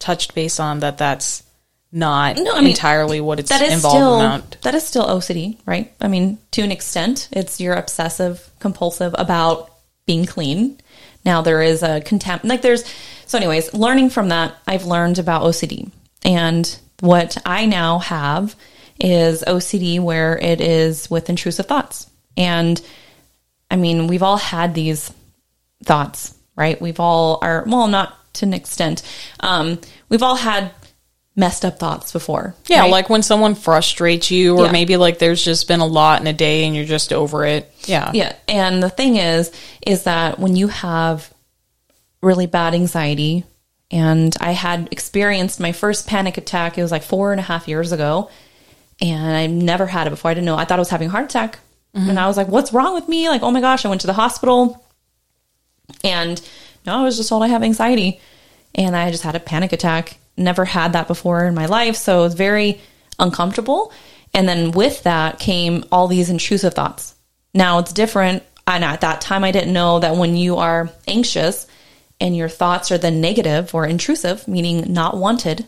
touched 0.00 0.34
base 0.34 0.58
on 0.58 0.80
that 0.80 0.98
that's 0.98 1.44
not 1.92 2.36
No, 2.36 2.52
I 2.52 2.60
mean, 2.60 2.70
entirely 2.70 3.20
what 3.20 3.38
it's 3.38 3.50
that 3.50 3.62
is 3.62 3.72
involved 3.72 4.54
still 4.54 4.60
that 4.62 4.74
is 4.74 4.84
still 4.84 5.06
OCD, 5.06 5.58
right? 5.64 5.94
I 6.00 6.08
mean, 6.08 6.38
to 6.50 6.62
an 6.62 6.72
extent, 6.72 7.28
it's 7.30 7.60
you're 7.60 7.76
obsessive 7.76 8.50
compulsive 8.58 9.14
about 9.16 9.70
being 10.06 10.26
clean. 10.26 10.80
Now 11.24 11.40
there 11.40 11.62
is 11.62 11.84
a 11.84 12.00
contempt 12.00 12.44
like 12.44 12.62
there's 12.62 12.84
so 13.26 13.38
anyways, 13.38 13.72
learning 13.72 14.10
from 14.10 14.30
that, 14.30 14.56
I've 14.66 14.84
learned 14.84 15.20
about 15.20 15.42
OCD. 15.42 15.90
And 16.24 16.78
what 17.00 17.38
I 17.46 17.64
now 17.66 18.00
have 18.00 18.56
is 19.00 19.44
OCD 19.46 20.00
where 20.00 20.36
it 20.38 20.60
is 20.60 21.10
with 21.10 21.28
intrusive 21.30 21.66
thoughts. 21.66 22.08
And 22.36 22.80
I 23.70 23.76
mean, 23.76 24.06
we've 24.06 24.22
all 24.22 24.36
had 24.38 24.74
these 24.74 25.12
thoughts, 25.84 26.34
right? 26.56 26.80
We've 26.80 27.00
all 27.00 27.38
are 27.42 27.64
well, 27.66 27.88
not 27.88 28.14
to 28.34 28.46
an 28.46 28.54
extent. 28.54 29.02
Um, 29.40 29.80
we've 30.08 30.22
all 30.22 30.36
had 30.36 30.72
messed 31.36 31.64
up 31.64 31.78
thoughts 31.78 32.10
before. 32.12 32.54
Yeah, 32.66 32.80
right? 32.80 32.90
like 32.90 33.08
when 33.08 33.22
someone 33.22 33.54
frustrates 33.54 34.30
you, 34.30 34.56
or 34.58 34.66
Yeah. 34.66 34.72
maybe 34.72 34.96
like 34.96 35.18
there's 35.20 35.44
just 35.44 35.68
been 35.68 35.78
a 35.80 35.86
lot 35.86 36.20
in 36.20 36.26
a 36.26 36.32
day 36.32 36.64
and 36.64 36.74
you're 36.74 36.84
just 36.84 37.12
over 37.12 37.44
it. 37.44 37.72
Yeah. 37.84 38.10
Yeah. 38.12 38.32
And 38.48 38.82
the 38.82 38.90
thing 38.90 39.16
is, 39.16 39.52
is 39.86 40.02
that 40.04 40.40
when 40.40 40.56
you 40.56 40.66
have 40.68 41.32
really 42.20 42.46
bad 42.46 42.74
anxiety 42.74 43.44
And 43.90 44.36
I 44.38 44.52
had 44.52 44.88
experienced 44.90 45.60
my 45.60 45.72
first 45.72 46.06
panic 46.06 46.36
attack. 46.36 46.76
It 46.76 46.82
was 46.82 46.90
like 46.90 47.02
four 47.02 47.30
and 47.32 47.40
a 47.40 47.42
half 47.42 47.66
years 47.68 47.90
ago. 47.90 48.28
And 49.00 49.36
I 49.36 49.46
never 49.46 49.86
had 49.86 50.06
it 50.06 50.10
before. 50.10 50.30
I 50.30 50.34
didn't 50.34 50.46
know. 50.46 50.56
I 50.56 50.64
thought 50.64 50.78
I 50.78 50.80
was 50.80 50.90
having 50.90 51.08
a 51.08 51.10
heart 51.10 51.26
attack. 51.26 51.58
Mm-hmm. 51.94 52.10
And 52.10 52.18
I 52.18 52.26
was 52.26 52.36
like, 52.36 52.48
what's 52.48 52.72
wrong 52.72 52.94
with 52.94 53.08
me? 53.08 53.28
Like, 53.28 53.42
oh 53.42 53.50
my 53.50 53.60
gosh, 53.60 53.84
I 53.84 53.88
went 53.88 54.00
to 54.02 54.06
the 54.06 54.12
hospital. 54.12 54.84
And 56.02 56.40
no, 56.84 56.98
I 56.98 57.04
was 57.04 57.16
just 57.16 57.28
told 57.28 57.42
I 57.42 57.48
have 57.48 57.62
anxiety. 57.62 58.20
And 58.74 58.96
I 58.96 59.10
just 59.10 59.22
had 59.22 59.36
a 59.36 59.40
panic 59.40 59.72
attack. 59.72 60.18
Never 60.36 60.64
had 60.64 60.92
that 60.92 61.08
before 61.08 61.44
in 61.44 61.54
my 61.54 61.66
life. 61.66 61.96
So 61.96 62.20
it 62.20 62.24
was 62.24 62.34
very 62.34 62.80
uncomfortable. 63.18 63.92
And 64.34 64.48
then 64.48 64.72
with 64.72 65.04
that 65.04 65.38
came 65.38 65.84
all 65.90 66.08
these 66.08 66.30
intrusive 66.30 66.74
thoughts. 66.74 67.14
Now 67.54 67.78
it's 67.78 67.92
different. 67.92 68.42
And 68.66 68.84
at 68.84 69.00
that 69.00 69.20
time, 69.20 69.44
I 69.44 69.50
didn't 69.50 69.72
know 69.72 70.00
that 70.00 70.16
when 70.16 70.36
you 70.36 70.56
are 70.56 70.90
anxious 71.06 71.66
and 72.20 72.36
your 72.36 72.48
thoughts 72.48 72.92
are 72.92 72.98
then 72.98 73.20
negative 73.20 73.74
or 73.74 73.86
intrusive, 73.86 74.46
meaning 74.46 74.92
not 74.92 75.16
wanted, 75.16 75.66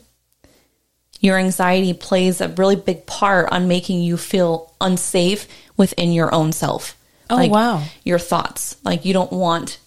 your 1.20 1.38
anxiety 1.38 1.92
plays 1.92 2.40
a 2.40 2.48
really 2.48 2.76
big 2.76 3.06
part 3.06 3.50
on 3.52 3.68
making 3.68 4.02
you 4.02 4.16
feel 4.16 4.74
unsafe 4.80 5.46
within 5.76 6.12
your 6.12 6.34
own 6.34 6.52
self. 6.52 6.96
Oh, 7.28 7.46
wow. 7.46 7.84
Your 8.02 8.18
thoughts. 8.18 8.76
Like 8.82 9.04
you 9.04 9.12
don't 9.12 9.32
want 9.32 9.78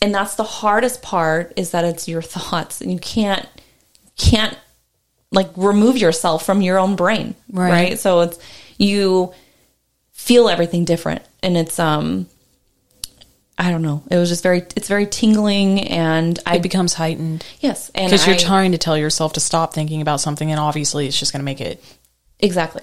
and 0.00 0.14
that's 0.14 0.34
the 0.34 0.44
hardest 0.44 1.02
part 1.02 1.52
is 1.56 1.70
that 1.70 1.84
it's 1.84 2.08
your 2.08 2.22
thoughts 2.22 2.80
and 2.80 2.92
you 2.92 2.98
can't 2.98 3.46
can't 4.16 4.56
like 5.32 5.50
remove 5.56 5.96
yourself 5.98 6.46
from 6.46 6.62
your 6.62 6.78
own 6.78 6.96
brain. 6.96 7.34
Right. 7.50 7.70
right? 7.70 7.98
So 7.98 8.20
it's 8.20 8.38
you 8.78 9.32
feel 10.12 10.48
everything 10.48 10.84
different 10.84 11.22
and 11.42 11.56
it's 11.56 11.78
um 11.78 12.26
I 13.58 13.70
don't 13.70 13.82
know. 13.82 14.02
It 14.10 14.16
was 14.16 14.28
just 14.28 14.42
very 14.42 14.58
it's 14.76 14.88
very 14.88 15.06
tingling 15.06 15.88
and 15.88 16.38
I 16.44 16.56
It 16.56 16.62
becomes 16.62 16.92
heightened 16.92 17.44
yes, 17.60 17.90
because 17.90 18.26
you're 18.26 18.36
trying 18.36 18.72
to 18.72 18.78
tell 18.78 18.98
yourself 18.98 19.32
to 19.34 19.40
stop 19.40 19.72
thinking 19.72 20.02
about 20.02 20.20
something, 20.20 20.50
and 20.50 20.60
obviously 20.60 21.06
it's 21.06 21.18
just 21.18 21.32
going 21.32 21.40
to 21.40 21.44
make 21.44 21.60
it. 21.60 21.82
Exactly. 22.38 22.82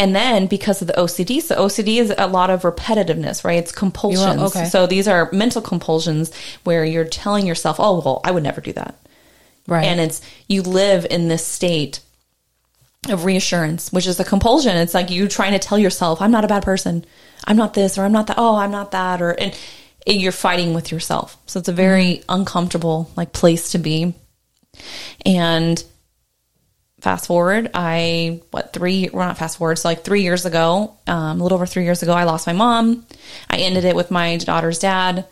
And 0.00 0.16
then 0.16 0.46
because 0.46 0.80
of 0.80 0.88
the 0.88 0.94
OCD, 0.94 1.42
so 1.42 1.56
OCD 1.56 2.00
is 2.00 2.12
a 2.16 2.26
lot 2.26 2.48
of 2.48 2.62
repetitiveness, 2.62 3.44
right? 3.44 3.58
It's 3.58 3.70
compulsions. 3.70 4.40
okay. 4.40 4.64
So 4.64 4.86
these 4.86 5.06
are 5.06 5.28
mental 5.30 5.60
compulsions 5.60 6.32
where 6.64 6.86
you're 6.86 7.04
telling 7.04 7.46
yourself, 7.46 7.76
oh, 7.78 8.00
well, 8.00 8.22
I 8.24 8.30
would 8.30 8.42
never 8.42 8.62
do 8.62 8.72
that. 8.72 8.94
Right. 9.66 9.84
And 9.84 10.00
it's, 10.00 10.22
you 10.48 10.62
live 10.62 11.06
in 11.10 11.28
this 11.28 11.46
state 11.46 12.00
of 13.10 13.26
reassurance, 13.26 13.92
which 13.92 14.06
is 14.06 14.18
a 14.18 14.24
compulsion. 14.24 14.74
It's 14.74 14.94
like 14.94 15.10
you 15.10 15.28
trying 15.28 15.52
to 15.52 15.58
tell 15.58 15.78
yourself, 15.78 16.22
I'm 16.22 16.30
not 16.30 16.46
a 16.46 16.48
bad 16.48 16.62
person. 16.62 17.04
I'm 17.44 17.58
not 17.58 17.74
this 17.74 17.98
or 17.98 18.04
I'm 18.04 18.12
not 18.12 18.26
that. 18.28 18.36
Oh, 18.38 18.56
I'm 18.56 18.70
not 18.70 18.92
that. 18.92 19.20
Or, 19.20 19.32
and 19.32 19.54
you're 20.06 20.32
fighting 20.32 20.74
with 20.74 20.90
yourself. 20.90 21.36
So 21.46 21.58
it's 21.58 21.68
a 21.68 21.72
very 21.72 22.22
uncomfortable 22.28 23.10
like 23.16 23.32
place 23.32 23.72
to 23.72 23.78
be. 23.78 24.14
And 25.24 25.82
fast 27.00 27.26
forward, 27.26 27.70
I 27.74 28.42
what 28.50 28.72
three? 28.72 29.08
Well, 29.12 29.26
not 29.26 29.38
fast 29.38 29.58
forward. 29.58 29.76
So 29.76 29.88
like 29.88 30.04
three 30.04 30.22
years 30.22 30.46
ago, 30.46 30.96
um, 31.06 31.40
a 31.40 31.42
little 31.42 31.56
over 31.56 31.66
three 31.66 31.84
years 31.84 32.02
ago, 32.02 32.12
I 32.12 32.24
lost 32.24 32.46
my 32.46 32.52
mom. 32.52 33.06
I 33.48 33.58
ended 33.58 33.84
it 33.84 33.96
with 33.96 34.10
my 34.10 34.36
daughter's 34.36 34.78
dad, 34.78 35.26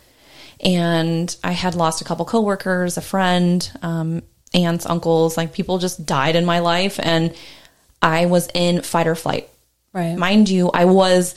and 0.59 1.35
I 1.43 1.51
had 1.51 1.75
lost 1.75 2.01
a 2.01 2.05
couple 2.05 2.25
coworkers, 2.25 2.97
a 2.97 3.01
friend, 3.01 3.69
um, 3.81 4.23
aunts, 4.53 4.85
uncles. 4.85 5.37
Like 5.37 5.53
people 5.53 5.77
just 5.77 6.05
died 6.05 6.35
in 6.35 6.45
my 6.45 6.59
life, 6.59 6.99
and 7.01 7.35
I 8.01 8.25
was 8.25 8.47
in 8.53 8.81
fight 8.81 9.07
or 9.07 9.15
flight. 9.15 9.49
Right. 9.93 10.17
Mind 10.17 10.49
you, 10.49 10.69
I 10.69 10.85
was 10.85 11.35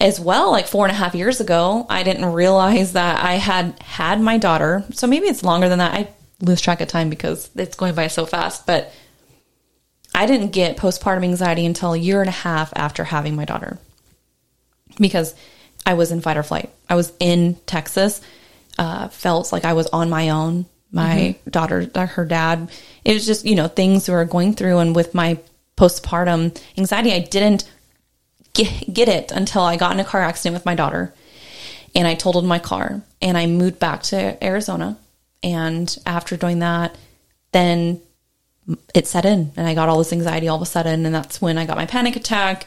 as 0.00 0.18
well 0.18 0.50
like 0.50 0.66
four 0.66 0.84
and 0.84 0.92
a 0.92 0.98
half 0.98 1.14
years 1.14 1.40
ago. 1.40 1.86
I 1.88 2.02
didn't 2.02 2.32
realize 2.32 2.92
that 2.92 3.24
I 3.24 3.34
had 3.34 3.80
had 3.82 4.20
my 4.20 4.38
daughter. 4.38 4.84
So 4.92 5.06
maybe 5.06 5.26
it's 5.26 5.44
longer 5.44 5.68
than 5.68 5.78
that. 5.78 5.94
I 5.94 6.08
lose 6.40 6.60
track 6.60 6.80
of 6.80 6.88
time 6.88 7.08
because 7.08 7.50
it's 7.54 7.76
going 7.76 7.94
by 7.94 8.08
so 8.08 8.26
fast, 8.26 8.66
but 8.66 8.92
I 10.14 10.26
didn't 10.26 10.50
get 10.50 10.76
postpartum 10.76 11.24
anxiety 11.24 11.64
until 11.64 11.94
a 11.94 11.98
year 11.98 12.20
and 12.20 12.28
a 12.28 12.32
half 12.32 12.72
after 12.76 13.04
having 13.04 13.36
my 13.36 13.44
daughter 13.44 13.78
because 14.98 15.34
I 15.86 15.94
was 15.94 16.12
in 16.12 16.20
fight 16.20 16.36
or 16.36 16.42
flight. 16.42 16.70
I 16.88 16.94
was 16.94 17.12
in 17.18 17.56
Texas, 17.66 18.20
uh, 18.78 19.08
felt 19.08 19.52
like 19.52 19.64
I 19.64 19.72
was 19.72 19.86
on 19.88 20.10
my 20.10 20.30
own. 20.30 20.66
My 20.94 21.36
daughter, 21.48 21.90
uh, 21.94 22.06
her 22.06 22.26
dad, 22.26 22.70
it 23.02 23.14
was 23.14 23.24
just, 23.24 23.46
you 23.46 23.54
know, 23.54 23.66
things 23.66 24.06
we 24.06 24.14
were 24.14 24.26
going 24.26 24.52
through. 24.52 24.78
And 24.78 24.94
with 24.94 25.14
my 25.14 25.38
postpartum 25.78 26.60
anxiety, 26.76 27.14
I 27.14 27.20
didn't 27.20 27.64
get, 28.54 28.92
get 28.92 29.08
it 29.08 29.32
until 29.32 29.62
I 29.62 29.76
got 29.76 29.92
in 29.92 30.00
a 30.00 30.04
car 30.04 30.22
accident 30.22 30.54
with 30.54 30.66
my 30.66 30.74
daughter 30.74 31.14
and 31.94 32.06
I 32.06 32.14
totaled 32.14 32.44
my 32.44 32.58
car 32.58 33.02
and 33.20 33.36
I 33.36 33.46
moved 33.46 33.78
back 33.78 34.02
to 34.04 34.42
Arizona. 34.42 34.98
And 35.42 35.94
after 36.06 36.36
doing 36.36 36.60
that, 36.60 36.96
then 37.52 38.00
it 38.94 39.06
set 39.06 39.24
in 39.24 39.52
and 39.56 39.66
I 39.66 39.74
got 39.74 39.88
all 39.88 39.98
this 39.98 40.12
anxiety 40.12 40.48
all 40.48 40.56
of 40.56 40.62
a 40.62 40.66
sudden. 40.66 41.04
And 41.04 41.14
that's 41.14 41.40
when 41.40 41.58
I 41.58 41.66
got 41.66 41.76
my 41.76 41.86
panic 41.86 42.16
attack. 42.16 42.66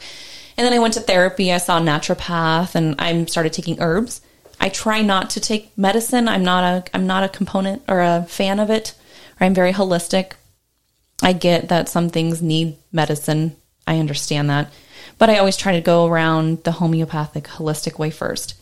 And 0.56 0.64
then 0.64 0.72
I 0.72 0.78
went 0.78 0.94
to 0.94 1.00
therapy. 1.00 1.52
I 1.52 1.58
saw 1.58 1.78
a 1.78 1.80
naturopath 1.80 2.74
and 2.74 2.94
I 2.98 3.24
started 3.24 3.52
taking 3.52 3.80
herbs. 3.80 4.20
I 4.60 4.68
try 4.68 5.02
not 5.02 5.30
to 5.30 5.40
take 5.40 5.76
medicine. 5.76 6.28
I'm 6.28 6.44
not 6.44 6.64
a 6.64 6.96
I'm 6.96 7.06
not 7.06 7.24
a 7.24 7.28
component 7.28 7.82
or 7.88 8.00
a 8.00 8.24
fan 8.28 8.58
of 8.58 8.70
it. 8.70 8.94
I'm 9.40 9.54
very 9.54 9.72
holistic. 9.72 10.32
I 11.22 11.32
get 11.32 11.68
that 11.68 11.88
some 11.88 12.08
things 12.08 12.40
need 12.42 12.76
medicine. 12.92 13.56
I 13.86 13.98
understand 13.98 14.50
that. 14.50 14.72
But 15.18 15.30
I 15.30 15.38
always 15.38 15.56
try 15.56 15.72
to 15.72 15.80
go 15.80 16.06
around 16.06 16.64
the 16.64 16.72
homeopathic 16.72 17.44
holistic 17.44 17.98
way 17.98 18.10
first. 18.10 18.54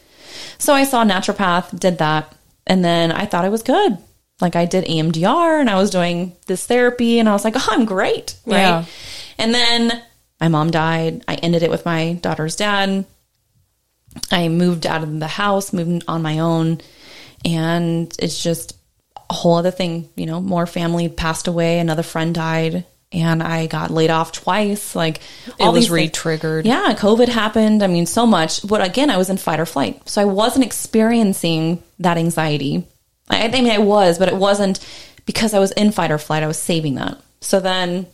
So 0.59 0.73
I 0.73 0.85
saw 0.85 1.03
a 1.03 1.07
naturopath, 1.07 1.79
did 1.79 1.99
that, 1.99 2.35
and 2.67 2.85
then 2.85 3.13
I 3.13 3.27
thought 3.27 3.45
I 3.45 3.49
was 3.51 3.63
good. 3.63 3.99
Like 4.41 4.57
I 4.57 4.65
did 4.65 4.85
EMDR 4.85 5.61
and 5.61 5.71
I 5.71 5.77
was 5.77 5.91
doing 5.91 6.37
this 6.47 6.67
therapy 6.67 7.19
and 7.19 7.29
I 7.29 7.33
was 7.33 7.45
like, 7.45 7.55
oh, 7.57 7.69
I'm 7.71 7.85
great. 7.85 8.37
Right. 8.47 8.59
Yeah. 8.59 8.85
And 9.39 9.55
then 9.55 10.03
my 10.41 10.49
mom 10.49 10.71
died. 10.71 11.25
I 11.29 11.37
ended 11.37 11.63
it 11.63 11.71
with 11.71 11.85
my 11.85 12.15
daughter's 12.15 12.57
dad. 12.57 13.05
I 14.31 14.49
moved 14.49 14.87
out 14.87 15.03
of 15.03 15.21
the 15.21 15.27
house, 15.27 15.73
moved 15.73 16.05
on 16.09 16.23
my 16.23 16.41
own. 16.41 16.81
And 17.45 18.15
it's 18.19 18.43
just 18.43 18.77
a 19.31 19.35
whole 19.35 19.57
other 19.57 19.71
thing. 19.71 20.09
You 20.17 20.27
know, 20.27 20.41
more 20.41 20.67
family 20.67 21.09
passed 21.09 21.47
away, 21.47 21.79
another 21.79 22.03
friend 22.03 22.35
died, 22.35 22.85
and 23.13 23.43
I 23.43 23.67
got 23.67 23.91
laid 23.91 24.11
off 24.11 24.33
twice. 24.33 24.95
Like 24.97 25.21
It 25.47 25.55
was 25.61 25.75
these 25.75 25.91
re-triggered. 25.91 26.67
yeah, 26.67 26.95
COVID 26.97 27.29
happened. 27.29 27.83
I 27.83 27.87
mean, 27.87 28.07
so 28.07 28.27
much. 28.27 28.67
But 28.67 28.85
again, 28.85 29.11
I 29.11 29.17
was 29.17 29.31
in 29.31 29.37
fight 29.37 29.61
or 29.61 29.67
flight. 29.67 30.09
So 30.09 30.21
I 30.21 30.25
wasn't 30.25 30.65
experiencing 30.65 31.83
that 32.01 32.19
anxiety. 32.19 32.87
I, 33.31 33.45
I 33.47 33.51
mean, 33.51 33.71
I 33.71 33.79
was, 33.79 34.19
but 34.19 34.29
it 34.29 34.37
wasn't 34.37 34.85
because 35.27 35.55
I 35.55 35.59
was 35.59 35.73
in 35.73 35.93
fight 35.93 36.11
or 36.11 36.19
flight. 36.19 36.43
I 36.43 36.47
was 36.49 36.59
saving 36.59 36.97
that. 36.97 37.21
So 37.41 37.61
then, 37.61 38.07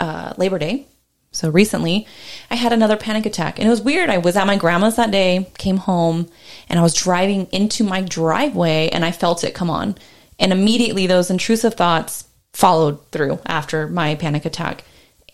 uh, 0.00 0.34
Labor 0.36 0.58
Day. 0.58 0.86
So 1.32 1.50
recently, 1.50 2.06
I 2.50 2.54
had 2.54 2.72
another 2.72 2.96
panic 2.96 3.26
attack. 3.26 3.58
And 3.58 3.66
it 3.66 3.70
was 3.70 3.82
weird. 3.82 4.08
I 4.08 4.18
was 4.18 4.36
at 4.36 4.46
my 4.46 4.56
grandma's 4.56 4.96
that 4.96 5.10
day, 5.10 5.50
came 5.58 5.76
home, 5.76 6.28
and 6.68 6.78
I 6.78 6.82
was 6.82 6.94
driving 6.94 7.46
into 7.52 7.84
my 7.84 8.00
driveway 8.00 8.88
and 8.88 9.04
I 9.04 9.12
felt 9.12 9.44
it 9.44 9.54
come 9.54 9.68
on. 9.68 9.96
And 10.38 10.50
immediately, 10.52 11.06
those 11.06 11.30
intrusive 11.30 11.74
thoughts 11.74 12.24
followed 12.56 12.98
through 13.10 13.38
after 13.44 13.86
my 13.86 14.14
panic 14.14 14.46
attack. 14.46 14.82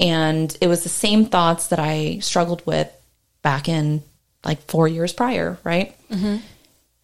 And 0.00 0.54
it 0.60 0.66
was 0.66 0.82
the 0.82 0.88
same 0.88 1.24
thoughts 1.26 1.68
that 1.68 1.78
I 1.78 2.18
struggled 2.18 2.66
with 2.66 2.90
back 3.42 3.68
in 3.68 4.02
like 4.44 4.60
four 4.62 4.88
years 4.88 5.12
prior, 5.12 5.56
right? 5.62 5.94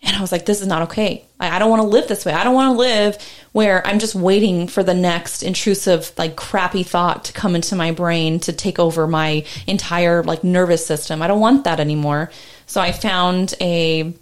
And 0.03 0.17
I 0.17 0.21
was 0.21 0.33
like, 0.33 0.45
this 0.45 0.61
is 0.61 0.67
not 0.67 0.83
okay. 0.83 1.25
I, 1.39 1.55
I 1.55 1.59
don't 1.61 1.71
want 1.71 1.83
to 1.83 1.89
live 1.89 2.09
this 2.09 2.25
way. 2.25 2.33
I 2.33 2.43
don't 2.43 2.55
want 2.55 2.75
to 2.75 2.79
live 2.79 3.17
where 3.53 3.87
I'm 3.87 4.01
just 4.01 4.17
waiting 4.17 4.67
for 4.67 4.83
the 4.83 4.95
next 4.95 5.45
intrusive, 5.45 6.13
like 6.19 6.35
crappy 6.35 6.83
thought 6.83 7.27
to 7.27 7.33
come 7.33 7.55
into 7.55 7.77
my 7.77 7.93
brain 7.93 8.41
to 8.41 8.53
take 8.53 8.81
over 8.81 9.07
my 9.07 9.45
entire 9.69 10.25
like 10.25 10.43
nervous 10.43 10.85
system. 10.85 11.23
I 11.23 11.29
don't 11.29 11.41
want 11.41 11.63
that 11.63 11.79
anymore. 11.79 12.33
So 12.67 12.81
I 12.81 12.91
found 12.91 13.55
a 13.61 14.13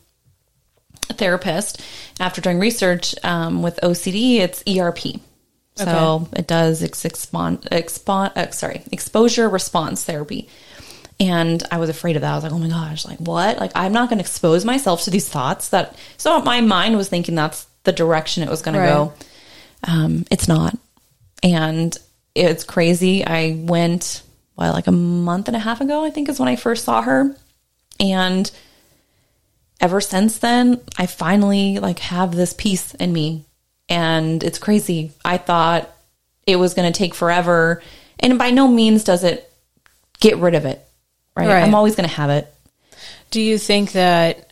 therapist 1.09 1.81
after 2.21 2.43
doing 2.43 2.59
research 2.59 3.15
um, 3.25 3.63
with 3.63 3.79
OCD. 3.83 4.41
It's 4.41 4.63
ERP. 4.69 5.21
So 5.77 6.29
it 6.35 6.47
does 6.47 6.83
ex- 6.83 7.03
expon, 7.03 7.61
expon, 7.69 8.37
uh, 8.37 8.51
sorry, 8.51 8.83
exposure 8.93 9.49
response 9.49 10.05
therapy. 10.05 10.49
And 11.21 11.63
I 11.71 11.79
was 11.79 11.89
afraid 11.89 12.17
of 12.17 12.23
that. 12.23 12.33
I 12.33 12.35
was 12.35 12.45
like, 12.45 12.53
oh 12.53 12.59
my 12.59 12.69
gosh, 12.69 13.05
like 13.05 13.19
what? 13.19 13.59
Like, 13.59 13.73
I'm 13.75 13.93
not 13.93 14.09
going 14.09 14.19
to 14.19 14.23
expose 14.25 14.65
myself 14.65 15.03
to 15.05 15.11
these 15.11 15.29
thoughts 15.29 15.71
that, 15.71 15.97
so 16.17 16.41
my 16.43 16.61
mind 16.61 16.97
was 16.97 17.09
thinking 17.09 17.35
that's 17.35 17.67
the 17.85 17.93
direction 17.93 18.43
it 18.43 18.49
was 18.51 18.63
going 18.63 18.77
Right. 18.77 18.87
to 18.87 18.93
go. 18.93 19.13
Um, 19.85 20.25
it's 20.31 20.49
not. 20.49 20.77
And 21.43 21.97
it's 22.35 22.65
crazy. 22.65 23.25
I 23.27 23.57
went, 23.59 24.23
well, 24.57 24.73
like 24.73 24.87
a 24.89 24.93
month 24.93 25.49
and 25.49 25.57
a 25.57 25.61
half 25.61 25.81
ago, 25.81 26.05
I 26.05 26.11
think 26.11 26.29
is 26.29 26.39
when 26.41 26.49
I 26.49 26.57
first 26.57 26.85
saw 26.85 27.01
her. 27.03 27.35
And 28.01 28.51
ever 29.81 30.01
since 30.01 30.39
then, 30.39 30.81
I 30.99 31.07
finally 31.07 31.79
like 31.79 31.99
have 32.01 32.35
this 32.35 32.53
peace 32.53 32.95
in 32.95 33.13
me. 33.13 33.45
And 33.89 34.43
it's 34.43 34.59
crazy. 34.59 35.13
I 35.25 35.39
thought 35.39 35.91
it 36.47 36.57
was 36.57 36.75
going 36.75 36.93
to 36.93 36.97
take 36.97 37.15
forever. 37.15 37.83
And 38.19 38.39
by 38.39 38.51
no 38.51 38.69
means 38.69 39.05
does 39.05 39.25
it 39.25 39.53
get 40.21 40.39
rid 40.39 40.55
of 40.55 40.65
it. 40.65 40.85
Right. 41.37 41.49
Right. 41.49 41.63
I'm 41.63 41.75
always 41.75 41.97
going 41.97 42.09
to 42.09 42.15
have 42.15 42.31
it. 42.31 42.53
Do 43.31 43.41
you 43.41 43.59
think 43.59 43.93
that 43.93 44.47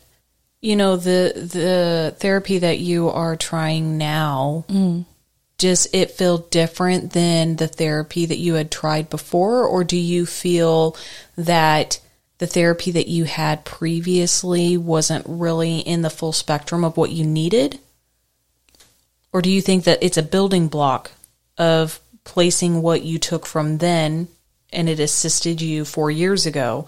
you 0.65 0.75
know 0.75 0.97
the 0.97 1.31
the 1.35 2.15
therapy 2.17 2.57
that 2.57 2.79
you 2.79 3.09
are 3.09 3.35
trying 3.35 3.99
now 3.99 4.65
mm. 4.67 5.05
does 5.59 5.87
it 5.93 6.09
feel 6.09 6.39
different 6.39 7.13
than 7.13 7.55
the 7.57 7.67
therapy 7.67 8.25
that 8.25 8.39
you 8.39 8.55
had 8.55 8.71
tried 8.71 9.07
before 9.09 9.63
or 9.63 9.83
do 9.83 9.95
you 9.95 10.25
feel 10.25 10.97
that 11.37 11.99
the 12.39 12.47
therapy 12.47 12.91
that 12.91 13.07
you 13.07 13.25
had 13.25 13.63
previously 13.63 14.75
wasn't 14.75 15.23
really 15.27 15.79
in 15.79 16.01
the 16.01 16.09
full 16.09 16.33
spectrum 16.33 16.83
of 16.83 16.97
what 16.97 17.11
you 17.11 17.23
needed 17.23 17.79
or 19.35 19.41
do 19.41 19.51
you 19.51 19.61
think 19.61 19.83
that 19.83 20.01
it's 20.01 20.15
a 20.15 20.23
building 20.23 20.69
block 20.69 21.11
of 21.57 21.99
placing 22.23 22.81
what 22.81 23.03
you 23.03 23.19
took 23.19 23.45
from 23.45 23.79
then 23.79 24.29
and 24.71 24.87
it 24.87 24.97
assisted 24.97 25.61
you 25.61 25.83
4 25.83 26.09
years 26.09 26.45
ago 26.45 26.87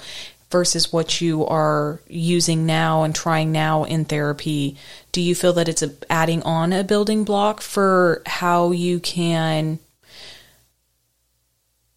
versus 0.49 0.93
what 0.93 1.19
you 1.19 1.45
are 1.45 1.99
using 2.07 2.65
now 2.65 3.03
and 3.03 3.13
trying 3.13 3.51
now 3.51 3.83
in 3.83 4.05
therapy, 4.05 4.77
do 5.11 5.19
you 5.19 5.35
feel 5.35 5.51
that 5.51 5.67
it's 5.67 5.81
a, 5.81 5.91
adding 6.09 6.41
on 6.43 6.71
a 6.71 6.85
building 6.85 7.25
block 7.25 7.59
for 7.59 8.21
how 8.25 8.71
you 8.71 9.01
can 9.01 9.77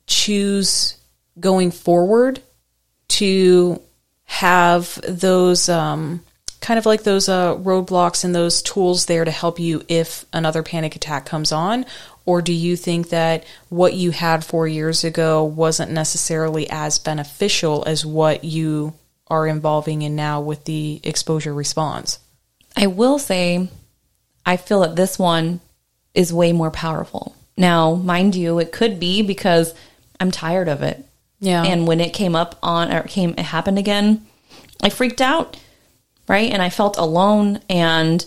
choose 0.09 0.97
going 1.38 1.71
forward 1.71 2.42
to 3.07 3.80
have 4.25 5.00
those 5.07 5.69
um, 5.69 6.25
kind 6.61 6.79
of 6.79 6.87
like 6.87 7.02
those 7.02 7.29
uh, 7.29 7.57
roadblocks 7.57 8.25
and 8.25 8.35
those 8.35 8.62
tools 8.62 9.07
there 9.07 9.25
to 9.25 9.31
help 9.31 9.59
you 9.59 9.83
if 9.88 10.26
another 10.33 10.62
panic 10.62 10.95
attack 10.95 11.26
comes 11.26 11.52
on? 11.52 11.87
Or 12.26 12.43
do 12.43 12.52
you 12.52 12.76
think 12.76 13.09
that 13.09 13.45
what 13.71 13.95
you 13.95 14.11
had 14.11 14.45
four 14.45 14.69
years 14.69 15.02
ago 15.02 15.43
wasn't 15.43 15.90
necessarily 15.90 16.69
as 16.71 16.99
beneficial 16.99 17.83
as 17.87 18.05
what 18.05 18.45
you 18.45 18.95
are 19.29 19.47
involving 19.47 20.02
in 20.02 20.17
now 20.17 20.40
with 20.40 20.64
the 20.64 21.00
exposure 21.02 21.55
response? 21.55 22.19
I 22.76 22.87
will 22.87 23.19
say, 23.19 23.69
I 24.45 24.57
feel 24.57 24.81
that 24.81 24.97
this 24.97 25.19
one 25.19 25.61
is 26.14 26.33
way 26.33 26.52
more 26.52 26.71
powerful. 26.71 27.37
Now, 27.57 27.95
mind 27.95 28.35
you, 28.35 28.59
it 28.59 28.73
could 28.73 29.00
be 29.00 29.23
because 29.23 29.75
I'm 30.19 30.31
tired 30.31 30.69
of 30.69 30.83
it. 30.83 31.05
Yeah. 31.40 31.64
And 31.64 31.87
when 31.87 32.00
it 32.00 32.12
came 32.12 32.37
up 32.37 32.59
on, 32.62 32.93
or 32.93 33.00
it 33.00 33.09
came, 33.09 33.31
it 33.31 33.40
happened 33.40 33.79
again, 33.79 34.26
I 34.83 34.90
freaked 34.90 35.21
out, 35.21 35.57
right? 36.30 36.52
And 36.52 36.62
I 36.62 36.70
felt 36.70 36.96
alone 36.96 37.60
and 37.68 38.25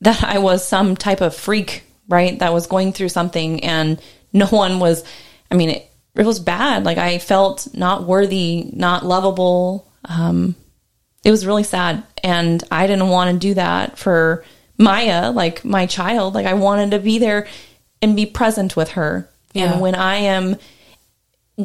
that 0.00 0.24
I 0.24 0.38
was 0.38 0.66
some 0.66 0.96
type 0.96 1.20
of 1.20 1.36
freak, 1.36 1.84
right? 2.08 2.36
That 2.40 2.52
was 2.52 2.66
going 2.66 2.92
through 2.92 3.10
something 3.10 3.62
and 3.62 4.02
no 4.32 4.46
one 4.46 4.80
was, 4.80 5.04
I 5.52 5.54
mean, 5.54 5.70
it, 5.70 5.88
it 6.16 6.26
was 6.26 6.40
bad. 6.40 6.84
Like 6.84 6.98
I 6.98 7.20
felt 7.20 7.68
not 7.72 8.08
worthy, 8.08 8.68
not 8.72 9.06
lovable. 9.06 9.88
Um, 10.04 10.56
it 11.22 11.30
was 11.30 11.46
really 11.46 11.62
sad. 11.62 12.02
And 12.24 12.60
I 12.72 12.88
didn't 12.88 13.08
want 13.08 13.30
to 13.30 13.38
do 13.38 13.54
that 13.54 13.98
for 13.98 14.44
Maya, 14.76 15.30
like 15.30 15.64
my 15.64 15.86
child. 15.86 16.34
Like 16.34 16.46
I 16.46 16.54
wanted 16.54 16.90
to 16.90 16.98
be 16.98 17.20
there 17.20 17.46
and 18.02 18.16
be 18.16 18.26
present 18.26 18.74
with 18.74 18.90
her. 18.90 19.30
Yeah. 19.52 19.74
And 19.74 19.80
when 19.80 19.94
I 19.94 20.16
am 20.16 20.56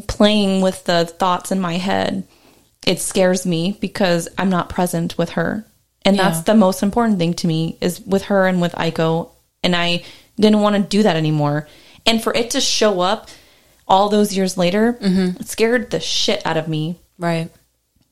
playing 0.07 0.61
with 0.61 0.83
the 0.83 1.07
thoughts 1.07 1.51
in 1.51 1.59
my 1.59 1.77
head, 1.77 2.27
it 2.85 2.99
scares 2.99 3.43
me 3.47 3.75
because 3.81 4.29
I'm 4.37 4.51
not 4.51 4.69
present 4.69 5.17
with 5.17 5.31
her. 5.31 5.65
And 6.05 6.17
that's 6.17 6.41
the 6.41 6.55
most 6.55 6.81
important 6.83 7.19
thing 7.19 7.33
to 7.35 7.47
me 7.47 7.77
is 7.81 7.99
with 8.01 8.23
her 8.25 8.47
and 8.47 8.61
with 8.61 8.71
Aiko. 8.73 9.29
And 9.63 9.75
I 9.75 10.03
didn't 10.39 10.61
want 10.61 10.75
to 10.77 10.81
do 10.81 11.03
that 11.03 11.15
anymore. 11.17 11.67
And 12.05 12.23
for 12.23 12.33
it 12.33 12.51
to 12.51 12.61
show 12.61 13.01
up 13.01 13.29
all 13.87 14.09
those 14.09 14.35
years 14.35 14.57
later, 14.57 14.93
Mm-hmm. 14.93 15.41
it 15.41 15.47
scared 15.47 15.91
the 15.91 15.99
shit 15.99 16.45
out 16.45 16.57
of 16.57 16.67
me 16.67 16.95
Right. 17.17 17.49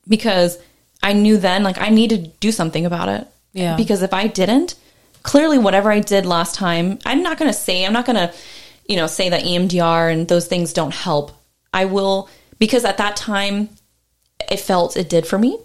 because 0.07 0.57
I 1.01 1.13
knew 1.13 1.37
then 1.37 1.63
like 1.63 1.79
I 1.79 1.89
needed 1.89 2.25
to 2.25 2.31
do 2.39 2.51
something 2.51 2.85
about 2.85 3.09
it. 3.09 3.27
Yeah. 3.53 3.75
Because 3.77 4.01
if 4.01 4.13
I 4.13 4.27
didn't, 4.27 4.75
clearly 5.23 5.57
whatever 5.57 5.91
I 5.91 5.99
did 5.99 6.25
last 6.25 6.55
time, 6.55 6.99
I'm 7.05 7.23
not 7.23 7.37
going 7.37 7.49
to 7.49 7.57
say 7.57 7.85
I'm 7.85 7.93
not 7.93 8.05
going 8.05 8.15
to, 8.17 8.33
you 8.87 8.95
know, 8.97 9.07
say 9.07 9.29
that 9.29 9.43
EMDR 9.43 10.11
and 10.11 10.27
those 10.27 10.47
things 10.47 10.73
don't 10.73 10.93
help. 10.93 11.31
I 11.73 11.85
will 11.85 12.29
because 12.59 12.85
at 12.85 12.97
that 12.97 13.15
time 13.15 13.69
it 14.51 14.59
felt 14.59 14.97
it 14.97 15.09
did 15.09 15.25
for 15.27 15.37
me. 15.37 15.57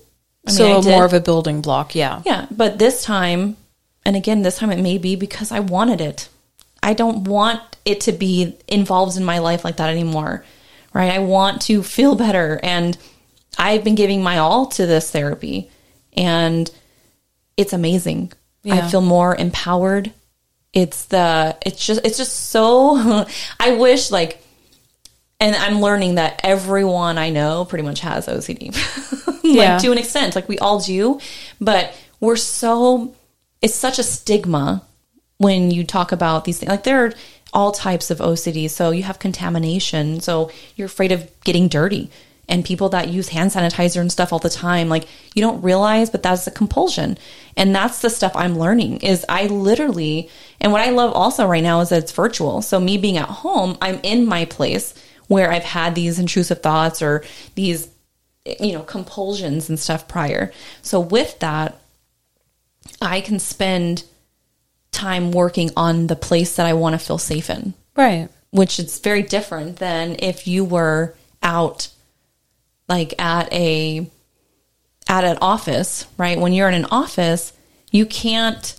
I 0.47 0.51
mean, 0.51 0.83
so 0.83 0.83
more 0.83 1.05
of 1.05 1.13
a 1.13 1.21
building 1.21 1.61
block, 1.61 1.95
yeah. 1.95 2.23
Yeah, 2.25 2.47
but 2.51 2.79
this 2.79 3.05
time, 3.05 3.57
and 4.05 4.17
again, 4.17 4.43
this 4.43 4.59
time 4.59 4.73
it 4.73 4.81
may 4.81 4.99
be 4.99 5.15
because 5.17 5.53
I 5.53 5.61
wanted 5.61 6.01
it. 6.01 6.29
I 6.83 6.95
don't 6.95 7.25
want 7.25 7.61
it 7.85 8.01
to 8.03 8.13
be 8.13 8.57
involved 8.67 9.17
in 9.17 9.25
my 9.25 9.39
life 9.39 9.65
like 9.65 9.77
that 9.77 9.91
anymore, 9.91 10.45
right? 10.93 11.13
I 11.13 11.21
want 11.21 11.63
to 11.63 11.83
feel 11.83 12.15
better. 12.17 12.59
And 12.63 12.99
I've 13.57 13.85
been 13.85 13.95
giving 13.95 14.23
my 14.23 14.39
all 14.39 14.67
to 14.67 14.87
this 14.87 15.11
therapy, 15.11 15.71
and 16.15 16.71
it's 17.57 17.73
amazing. 17.73 18.33
I 18.65 18.89
feel 18.91 19.01
more 19.01 19.35
empowered. 19.37 20.13
It's 20.73 21.05
the, 21.07 21.57
it's 21.67 21.85
just, 21.85 22.01
it's 22.05 22.17
just 22.17 22.51
so, 22.51 23.27
I 23.61 23.77
wish 23.77 24.11
like, 24.11 24.43
and 25.43 25.57
I'm 25.57 25.81
learning 25.81 26.15
that 26.15 26.41
everyone 26.45 27.19
I 27.19 27.31
know 27.31 27.65
pretty 27.65 27.85
much 27.85 28.01
has 28.01 28.27
OCD, 28.29 28.73
like 29.45 29.45
Yeah. 29.45 29.79
to 29.79 29.93
an 29.93 29.99
extent, 29.99 30.35
like 30.37 30.49
we 30.49 30.59
all 30.59 30.79
do, 30.81 31.19
but 31.61 31.95
we're 32.21 32.37
so 32.37 33.15
it's 33.61 33.75
such 33.75 33.99
a 33.99 34.03
stigma 34.03 34.83
when 35.39 35.71
you 35.71 35.85
talk 35.85 36.13
about 36.13 36.45
these 36.45 36.59
things. 36.59 36.71
Like 36.71 36.85
there 36.85 37.05
are 37.07 37.13
all 37.53 37.73
types 37.73 38.11
of 38.11 38.19
OCD. 38.19 38.71
So 38.71 38.91
you 38.91 39.03
have 39.03 39.19
contamination. 39.19 40.21
So 40.21 40.51
you're 40.77 40.87
afraid 40.87 41.13
of 41.13 41.29
getting 41.45 41.69
dirty. 41.69 42.11
And 42.49 42.65
people 42.65 42.89
that 42.91 43.09
use 43.09 43.29
hand 43.29 43.51
sanitizer 43.51 44.01
and 44.01 44.11
stuff 44.11 44.33
all 44.33 44.39
the 44.39 44.51
time, 44.51 44.89
like 44.89 45.07
you 45.35 45.41
don't 45.43 45.63
realize, 45.63 46.11
but 46.11 46.23
that's 46.23 46.47
a 46.47 46.51
compulsion. 46.51 47.17
And 47.57 47.75
that's 47.75 48.01
the 48.01 48.11
stuff 48.11 48.33
I'm 48.35 48.59
learning 48.59 48.99
is 48.99 49.25
I 49.29 49.47
literally, 49.47 50.29
and 50.61 50.73
what 50.73 50.81
I 50.83 50.91
love 50.91 51.13
also 51.15 51.47
right 51.47 51.63
now 51.63 51.81
is 51.81 51.91
that 51.91 52.03
it's 52.03 52.13
virtual. 52.13 52.61
So 52.61 52.81
me 52.81 52.99
being 52.99 53.17
at 53.17 53.29
home, 53.29 53.79
I'm 53.81 54.01
in 54.03 54.27
my 54.27 54.45
place 54.45 54.93
where 55.33 55.51
I've 55.51 55.65
had 55.65 55.95
these 55.95 56.19
intrusive 56.19 56.61
thoughts 56.61 57.01
or 57.01 57.25
these, 57.55 57.89
you 58.61 58.73
know, 58.73 58.83
compulsions 58.83 59.71
and 59.71 59.79
stuff 59.79 60.07
prior. 60.07 60.53
So 60.83 61.01
with 61.01 61.39
that, 61.39 61.79
I 63.01 63.23
can 63.23 63.39
spend 63.39 64.05
time 64.91 65.33
working 65.33 65.71
on 65.75 66.09
the 66.09 66.17
place 66.17 66.57
that 66.57 66.67
I 66.67 66.75
want 66.75 66.93
to 66.93 66.99
feel 66.99 67.17
safe 67.17 67.49
in, 67.49 67.73
Right. 67.97 68.29
which 68.51 68.79
is 68.79 68.99
very 69.01 69.23
different 69.23 69.77
than 69.77 70.17
if 70.19 70.47
you 70.47 70.65
were 70.65 71.15
out 71.43 71.89
like 72.89 73.15
at 73.19 73.51
a 73.53 74.07
at 75.09 75.25
an 75.25 75.39
office, 75.41 76.07
right? 76.19 76.39
When 76.39 76.53
you're 76.53 76.69
in 76.69 76.75
an 76.75 76.85
office, 76.91 77.55
you 77.91 78.05
can't 78.05 78.79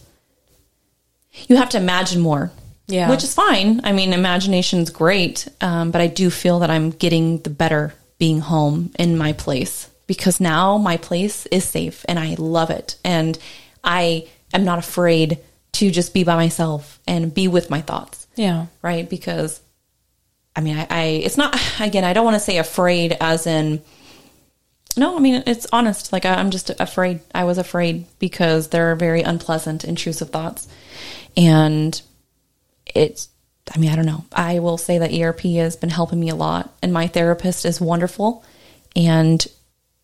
you 1.48 1.56
have 1.56 1.70
to 1.70 1.78
imagine 1.78 2.22
more. 2.22 2.52
Yeah. 2.94 3.10
Which 3.10 3.24
is 3.24 3.34
fine. 3.34 3.82
I 3.84 3.92
mean, 3.92 4.14
imagination's 4.14 4.90
great, 4.92 5.48
um, 5.62 5.92
but 5.92 6.00
I 6.02 6.08
do 6.08 6.30
feel 6.30 6.60
that 6.60 6.70
I'm 6.70 6.92
getting 6.92 7.40
the 7.40 7.50
better 7.50 7.94
being 8.20 8.40
home 8.40 8.92
in 9.00 9.18
my 9.18 9.34
place 9.34 9.90
because 10.06 10.40
now 10.40 10.78
my 10.78 10.98
place 10.98 11.46
is 11.48 11.64
safe 11.66 12.06
and 12.08 12.20
I 12.20 12.36
love 12.38 12.70
it. 12.70 12.98
And 13.04 13.38
I 13.84 14.28
am 14.54 14.64
not 14.64 14.80
afraid 14.80 15.40
to 15.74 15.90
just 15.90 16.14
be 16.14 16.24
by 16.24 16.36
myself 16.36 17.00
and 17.08 17.34
be 17.34 17.48
with 17.48 17.70
my 17.70 17.82
thoughts, 17.82 18.28
Yeah. 18.36 18.68
right? 18.84 19.10
Because 19.10 19.60
I 20.56 20.62
mean, 20.62 20.78
I, 20.78 20.86
I 20.90 21.04
it's 21.26 21.38
not, 21.38 21.60
again, 21.80 22.04
I 22.04 22.14
don't 22.14 22.26
want 22.26 22.36
to 22.36 22.40
say 22.40 22.58
afraid 22.60 23.18
as 23.20 23.48
in, 23.48 23.82
no, 24.96 25.18
I 25.18 25.20
mean, 25.20 25.42
it's 25.48 25.66
honest. 25.74 26.14
Like, 26.14 26.26
I- 26.26 26.36
I'm 26.36 26.52
just 26.52 26.70
afraid. 26.80 27.22
I 27.34 27.46
was 27.46 27.58
afraid 27.58 28.06
because 28.20 28.68
they're 28.68 28.96
very 28.96 29.24
unpleasant, 29.24 29.84
intrusive 29.84 30.30
thoughts. 30.30 30.68
And 31.36 32.00
it's, 32.94 33.30
I 33.74 33.80
mean, 33.80 33.92
I 33.92 33.96
don't 33.96 34.06
know. 34.06 34.26
I 34.32 34.60
will 34.60 34.78
say 34.78 34.98
that 35.00 35.14
ERP 35.14 35.42
has 35.58 35.76
been 35.76 35.90
helping 35.90 36.20
me 36.20 36.30
a 36.30 36.36
lot, 36.36 36.74
and 36.82 36.92
my 36.94 37.08
therapist 37.08 37.66
is 37.66 37.80
wonderful. 37.80 38.44
And 38.96 39.46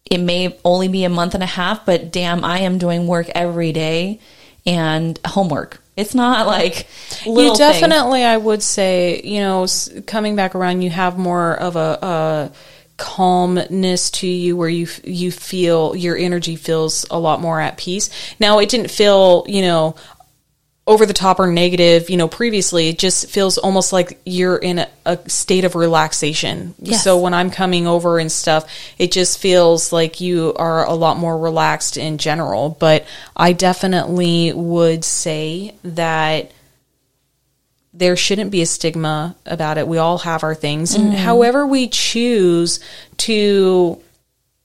it 0.09 0.19
may 0.19 0.57
only 0.65 0.87
be 0.87 1.03
a 1.03 1.09
month 1.09 1.33
and 1.35 1.43
a 1.43 1.47
half, 1.47 1.85
but 1.85 2.11
damn, 2.11 2.43
I 2.43 2.59
am 2.59 2.77
doing 2.77 3.05
work 3.05 3.29
every 3.29 3.71
day 3.71 4.19
and 4.65 5.19
homework. 5.25 5.81
It's 5.95 6.15
not 6.15 6.47
like 6.57 6.87
little 7.25 7.43
you 7.43 7.47
things. 7.49 7.59
definitely, 7.59 8.23
I 8.23 8.37
would 8.37 8.63
say, 8.63 9.21
you 9.23 9.39
know, 9.41 9.67
coming 10.07 10.35
back 10.35 10.55
around, 10.55 10.81
you 10.81 10.89
have 10.89 11.17
more 11.17 11.55
of 11.55 11.75
a, 11.75 11.99
a 12.01 12.51
calmness 12.97 14.11
to 14.11 14.27
you 14.27 14.57
where 14.57 14.69
you 14.69 14.85
you 15.03 15.31
feel 15.31 15.95
your 15.95 16.17
energy 16.17 16.55
feels 16.55 17.05
a 17.09 17.19
lot 17.19 17.41
more 17.41 17.59
at 17.59 17.77
peace. 17.77 18.09
Now, 18.39 18.59
it 18.59 18.69
didn't 18.69 18.91
feel, 18.91 19.45
you 19.47 19.61
know, 19.61 19.95
over 20.89 21.05
the 21.05 21.13
top 21.13 21.39
or 21.39 21.45
negative, 21.45 22.09
you 22.09 22.17
know, 22.17 22.27
previously. 22.27 22.89
It 22.89 22.97
just 22.97 23.29
feels 23.29 23.59
almost 23.59 23.93
like 23.93 24.19
you're 24.25 24.57
in 24.57 24.79
a, 24.79 24.87
a 25.05 25.29
state 25.29 25.63
of 25.63 25.75
relaxation. 25.75 26.73
Yes. 26.79 27.03
So 27.03 27.19
when 27.19 27.35
I'm 27.35 27.51
coming 27.51 27.85
over 27.85 28.17
and 28.17 28.31
stuff, 28.31 28.67
it 28.97 29.11
just 29.11 29.37
feels 29.37 29.93
like 29.93 30.19
you 30.19 30.51
are 30.55 30.83
a 30.85 30.95
lot 30.95 31.17
more 31.17 31.37
relaxed 31.37 31.95
in 31.95 32.17
general. 32.17 32.75
But 32.79 33.05
I 33.35 33.53
definitely 33.53 34.51
would 34.51 35.05
say 35.05 35.75
that 35.83 36.51
there 37.93 38.15
shouldn't 38.15 38.49
be 38.49 38.63
a 38.63 38.65
stigma 38.65 39.35
about 39.45 39.77
it. 39.77 39.87
We 39.87 39.99
all 39.99 40.17
have 40.17 40.43
our 40.43 40.55
things. 40.55 40.95
And 40.95 41.13
mm. 41.13 41.17
however 41.17 41.67
we 41.67 41.87
choose 41.87 42.79
to 43.17 44.01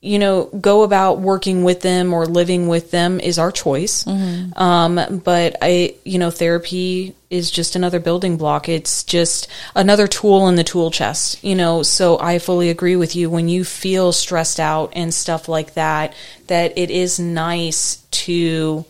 you 0.04 0.18
know, 0.18 0.44
go 0.44 0.82
about 0.82 1.20
working 1.20 1.64
with 1.64 1.80
them 1.80 2.12
or 2.12 2.26
living 2.26 2.68
with 2.68 2.90
them 2.90 3.20
is 3.20 3.38
our 3.38 3.50
choice. 3.50 4.06
Um, 4.54 5.22
but 5.24 5.56
I, 5.62 5.94
you 6.04 6.18
know, 6.18 6.30
therapy 6.30 7.14
is 7.30 7.50
just 7.50 7.74
another 7.74 8.00
building 8.00 8.36
block. 8.36 8.68
It's 8.68 9.02
just 9.02 9.48
another 9.74 10.06
tool 10.06 10.46
in 10.48 10.56
the 10.56 10.62
tool 10.62 10.90
chest, 10.90 11.42
you 11.42 11.54
know. 11.54 11.82
So 11.82 12.18
I 12.20 12.38
fully 12.38 12.68
agree 12.68 12.96
with 12.96 13.16
you 13.16 13.30
when 13.30 13.48
you 13.48 13.64
feel 13.64 14.12
stressed 14.12 14.60
out 14.60 14.92
and 14.94 15.12
stuff 15.12 15.48
like 15.48 15.72
that, 15.72 16.14
that 16.48 16.76
it 16.76 16.90
is 16.90 17.18
nice 17.18 17.96
to, 18.10 18.84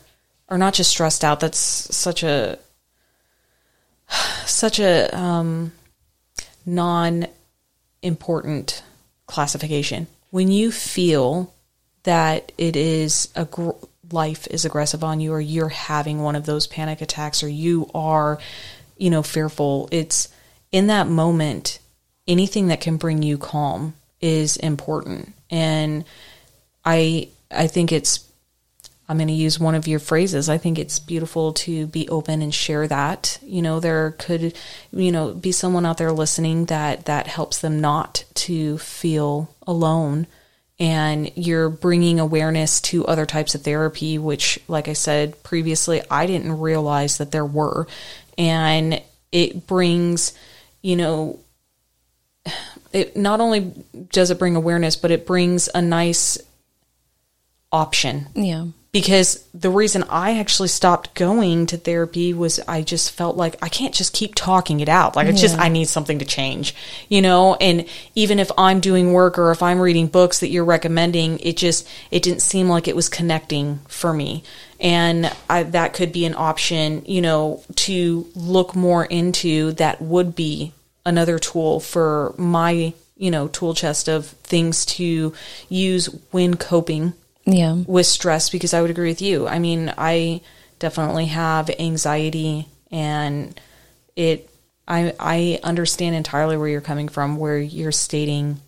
or 0.49 0.59
not 0.59 0.75
just 0.75 0.91
stressed 0.91 1.23
out. 1.23 1.39
That's 1.39 1.59
such 1.59 2.25
a, 2.25 2.59
such 4.47 4.81
a, 4.81 5.17
um, 5.17 5.71
non 6.67 7.29
important 8.03 8.83
classification. 9.27 10.09
When 10.35 10.51
you 10.51 10.73
feel 10.73 11.55
that 12.03 12.51
it 12.59 12.75
is 12.75 13.29
a 13.37 13.45
gr- 13.45 13.71
life 14.11 14.49
is 14.49 14.65
aggressive 14.65 15.05
on 15.05 15.21
you, 15.21 15.33
or 15.33 15.41
you're 15.41 15.69
having 15.69 16.23
one 16.23 16.35
of 16.35 16.45
those 16.45 16.67
panic 16.67 17.01
attacks, 17.01 17.45
or 17.45 17.49
you 17.49 17.89
are, 17.95 18.41
you 18.99 19.11
know, 19.11 19.23
fearful, 19.23 19.89
it's 19.93 20.35
in 20.73 20.89
that 20.89 21.07
moment, 21.07 21.79
anything 22.27 22.67
that 22.67 22.81
can 22.81 22.97
bring 22.97 23.23
you 23.23 23.39
calm 23.39 23.95
is 24.21 24.57
important. 24.57 25.33
And 25.51 26.05
I, 26.85 27.29
I 27.53 27.69
think 27.69 27.93
it's 27.93 28.29
I'm 29.09 29.19
going 29.19 29.29
to 29.29 29.35
use 29.35 29.61
one 29.61 29.75
of 29.75 29.87
your 29.87 29.99
phrases. 29.99 30.49
I 30.49 30.57
think 30.57 30.79
it's 30.79 30.99
beautiful 30.99 31.53
to 31.53 31.87
be 31.87 32.09
open 32.09 32.41
and 32.41 32.55
share 32.55 32.89
that. 32.89 33.39
You 33.43 33.61
know, 33.61 33.79
there 33.79 34.13
could, 34.13 34.57
you 34.93 35.13
know, 35.13 35.35
be 35.35 35.53
someone 35.53 35.85
out 35.85 35.99
there 35.99 36.13
listening 36.13 36.67
that 36.67 37.05
that 37.05 37.27
helps 37.27 37.59
them 37.59 37.81
not 37.81 38.25
to 38.35 38.79
feel 38.79 39.55
alone. 39.67 40.27
And 40.79 41.31
you're 41.37 41.69
bringing 41.69 42.19
awareness 42.19 42.81
to 42.83 43.07
other 43.07 43.27
types 43.27 43.55
of 43.55 43.63
therapy, 43.63 44.19
which, 44.19 44.59
like 44.69 44.89
I 44.89 44.95
said 44.95 45.43
previously, 45.43 46.03
I 46.11 46.27
didn't 46.27 46.59
realize 46.59 47.19
that 47.19 47.31
there 47.31 47.45
were. 47.45 47.87
And 48.39 49.03
it 49.31 49.67
brings, 49.67 50.33
you 50.81 50.97
know, 50.97 51.39
it 52.93 53.17
not 53.17 53.41
only 53.41 53.73
does 54.13 54.31
it 54.31 54.39
bring 54.39 54.57
awareness, 54.57 54.97
but 54.97 55.11
it 55.11 55.27
brings 55.27 55.69
a 55.75 55.83
nice 55.83 56.39
option 57.71 58.29
Yeah. 58.35 58.67
Because 58.95 59.45
the 59.53 59.71
reason 59.71 60.05
I 60.05 60.39
actually 60.39 60.69
stopped 60.69 61.17
going 61.17 61.67
to 61.67 61.77
therapy 61.77 62.33
was 62.33 62.61
I 62.69 62.83
just 62.83 63.11
felt 63.11 63.37
like 63.37 63.57
I 63.61 63.69
can't 63.69 63.93
just 63.93 64.13
keep 64.13 64.37
talking 64.37 64.79
it 64.79 64.89
out. 64.89 65.17
Like 65.17 65.27
it's 65.27 65.41
just 65.41 65.59
I 65.59 65.69
need 65.69 65.89
something 65.89 66.21
to 66.21 66.25
change, 66.25 66.77
you 67.09 67.21
know. 67.21 67.57
And 67.57 67.87
even 68.15 68.39
if 68.39 68.53
I'm 68.57 68.79
doing 68.79 69.13
work 69.13 69.37
or 69.37 69.51
if 69.51 69.65
I'm 69.65 69.81
reading 69.81 70.07
books 70.07 70.39
that 70.39 70.51
you're 70.51 70.65
recommending, 70.65 71.41
it 71.41 71.57
just 71.57 71.89
it 72.13 72.23
didn't 72.23 72.43
seem 72.43 72.69
like 72.69 72.87
it 72.87 72.95
was 72.95 73.09
connecting 73.09 73.81
for 73.89 74.13
me. 74.13 74.45
And 74.79 75.29
I, 75.51 75.65
that 75.65 75.93
could 75.93 76.13
be 76.13 76.25
an 76.25 76.37
option, 76.37 77.03
you 77.05 77.21
know, 77.21 77.65
to 77.75 78.29
look 78.37 78.77
more 78.77 79.05
into. 79.05 79.73
That 79.73 80.03
would 80.03 80.37
be 80.37 80.73
another 81.05 81.41
tool 81.41 81.81
for 81.81 82.33
my, 82.39 82.95
you 83.17 83.33
know, 83.33 83.49
tool 83.49 83.75
chest 83.75 84.07
of 84.07 84.27
things 84.27 84.87
to 84.87 85.35
use 85.69 86.07
when 86.31 86.55
coping 86.57 87.15
Yeah. 87.47 87.75
with 87.87 88.07
stress 88.07 88.49
because 88.51 88.73
I 88.75 88.81
would 88.81 88.91
agree 88.91 89.11
with 89.11 89.21
you. 89.23 89.47
I 89.47 89.59
mean, 89.59 89.93
I 89.99 90.41
definitely 90.79 91.27
have 91.27 91.71
anxiety 91.79 92.67
and 92.91 93.59
it 94.17 94.49
I 94.89 95.15
I 95.19 95.61
understand 95.63 96.15
entirely 96.15 96.57
where 96.57 96.69
you're 96.69 96.81
coming 96.81 97.09
from 97.09 97.37
where 97.37 97.59
you're 97.59 97.93
stating 97.93 98.61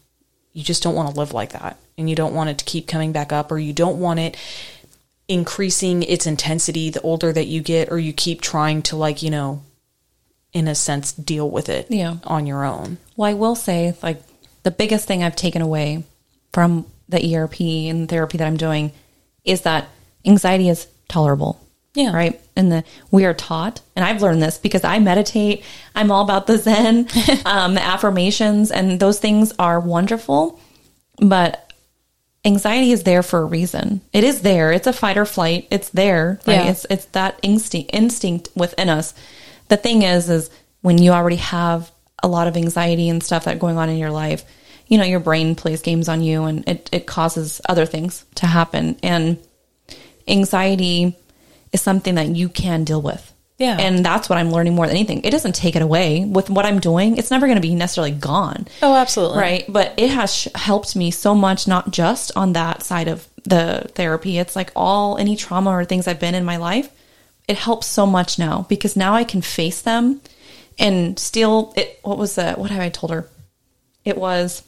you 0.52 0.62
just 0.62 0.82
don't 0.82 0.94
want 0.94 1.10
to 1.12 1.18
live 1.20 1.32
like 1.34 1.52
that 1.52 1.76
and 1.98 2.08
you 2.08 2.16
don't 2.16 2.34
want 2.34 2.48
it 2.50 2.58
to 2.58 2.64
keep 2.64 2.86
coming 2.88 3.12
back 3.12 3.32
up 3.32 3.52
or 3.52 3.58
you 3.58 3.72
don't 3.72 3.98
want 4.00 4.18
it 4.20 4.36
increasing 5.28 6.02
its 6.02 6.26
intensity 6.26 6.90
the 6.90 7.00
older 7.02 7.32
that 7.32 7.46
you 7.46 7.60
get 7.60 7.90
or 7.90 7.98
you 7.98 8.12
keep 8.12 8.40
trying 8.40 8.80
to 8.82 8.96
like, 8.96 9.22
you 9.22 9.30
know, 9.30 9.62
in 10.52 10.68
a 10.68 10.74
sense 10.74 11.12
deal 11.12 11.50
with 11.50 11.68
it 11.68 11.86
Yeah. 11.90 12.16
on 12.24 12.46
your 12.46 12.64
own. 12.64 12.98
Well, 13.16 13.28
I 13.28 13.34
will 13.34 13.56
say, 13.56 13.94
like, 14.02 14.22
the 14.62 14.70
biggest 14.70 15.06
thing 15.06 15.22
I've 15.22 15.36
taken 15.36 15.62
away 15.62 16.04
from 16.52 16.86
the 17.08 17.36
ERP 17.36 17.60
and 17.60 18.08
therapy 18.08 18.38
that 18.38 18.46
I'm 18.46 18.56
doing 18.56 18.92
is 19.44 19.62
that 19.62 19.88
anxiety 20.24 20.68
is 20.68 20.86
tolerable. 21.08 21.60
Yeah. 21.94 22.14
Right. 22.14 22.38
And 22.54 22.70
the 22.70 22.84
we 23.10 23.24
are 23.24 23.32
taught, 23.32 23.80
and 23.96 24.04
I've 24.04 24.20
learned 24.20 24.42
this 24.42 24.58
because 24.58 24.84
I 24.84 24.98
meditate. 24.98 25.64
I'm 25.94 26.10
all 26.10 26.22
about 26.22 26.46
the 26.46 26.58
Zen, 26.58 27.08
um, 27.46 27.72
the 27.74 27.82
affirmations, 27.82 28.70
and 28.70 29.00
those 29.00 29.18
things 29.18 29.54
are 29.58 29.80
wonderful. 29.80 30.60
But 31.18 31.72
anxiety 32.44 32.92
is 32.92 33.04
there 33.04 33.22
for 33.22 33.40
a 33.40 33.44
reason. 33.46 34.02
It 34.12 34.24
is 34.24 34.42
there. 34.42 34.72
It's 34.72 34.86
a 34.86 34.92
fight 34.92 35.16
or 35.16 35.24
flight. 35.24 35.68
It's 35.70 35.88
there. 35.88 36.38
Right? 36.46 36.64
Yeah. 36.64 36.70
It's 36.70 36.86
it's 36.90 37.06
that 37.06 37.40
instinct 37.42 37.90
instinct 37.94 38.50
within 38.54 38.90
us. 38.90 39.14
The 39.68 39.78
thing 39.78 40.02
is, 40.02 40.28
is 40.28 40.50
when 40.82 40.98
you 40.98 41.12
already 41.12 41.36
have 41.36 41.90
a 42.22 42.28
lot 42.28 42.46
of 42.46 42.56
anxiety 42.58 43.08
and 43.08 43.22
stuff 43.22 43.44
that 43.44 43.58
going 43.58 43.78
on 43.78 43.88
in 43.88 43.96
your 43.96 44.10
life, 44.10 44.44
you 44.86 44.98
know, 44.98 45.04
your 45.04 45.20
brain 45.20 45.54
plays 45.54 45.82
games 45.82 46.08
on 46.08 46.22
you 46.22 46.44
and 46.44 46.68
it, 46.68 46.88
it 46.92 47.06
causes 47.06 47.60
other 47.68 47.86
things 47.86 48.24
to 48.36 48.46
happen. 48.46 48.96
And 49.02 49.38
anxiety 50.28 51.16
is 51.72 51.80
something 51.80 52.14
that 52.14 52.28
you 52.28 52.48
can 52.48 52.84
deal 52.84 53.02
with. 53.02 53.32
Yeah. 53.58 53.78
And 53.78 54.04
that's 54.04 54.28
what 54.28 54.38
I'm 54.38 54.50
learning 54.50 54.74
more 54.74 54.86
than 54.86 54.96
anything. 54.96 55.22
It 55.24 55.30
doesn't 55.30 55.54
take 55.54 55.76
it 55.76 55.82
away. 55.82 56.24
With 56.24 56.50
what 56.50 56.66
I'm 56.66 56.78
doing, 56.78 57.16
it's 57.16 57.30
never 57.30 57.46
going 57.46 57.56
to 57.56 57.62
be 57.62 57.74
necessarily 57.74 58.10
gone. 58.10 58.68
Oh, 58.82 58.94
absolutely. 58.94 59.38
Right. 59.38 59.64
But 59.66 59.94
it 59.96 60.10
has 60.10 60.34
sh- 60.34 60.48
helped 60.54 60.94
me 60.94 61.10
so 61.10 61.34
much, 61.34 61.66
not 61.66 61.90
just 61.90 62.32
on 62.36 62.52
that 62.52 62.82
side 62.82 63.08
of 63.08 63.26
the 63.44 63.90
therapy. 63.94 64.38
It's 64.38 64.56
like 64.56 64.72
all 64.76 65.16
any 65.16 65.36
trauma 65.36 65.70
or 65.70 65.84
things 65.84 66.06
I've 66.06 66.20
been 66.20 66.34
in 66.34 66.44
my 66.44 66.58
life. 66.58 66.90
It 67.48 67.56
helps 67.56 67.86
so 67.86 68.04
much 68.04 68.38
now 68.38 68.66
because 68.68 68.94
now 68.94 69.14
I 69.14 69.24
can 69.24 69.40
face 69.40 69.80
them 69.80 70.20
and 70.78 71.18
still 71.18 71.72
it 71.76 71.98
what 72.02 72.18
was 72.18 72.34
the 72.34 72.54
what 72.54 72.70
have 72.70 72.80
I 72.80 72.88
told 72.88 73.12
her? 73.12 73.28
It 74.04 74.18
was 74.18 74.62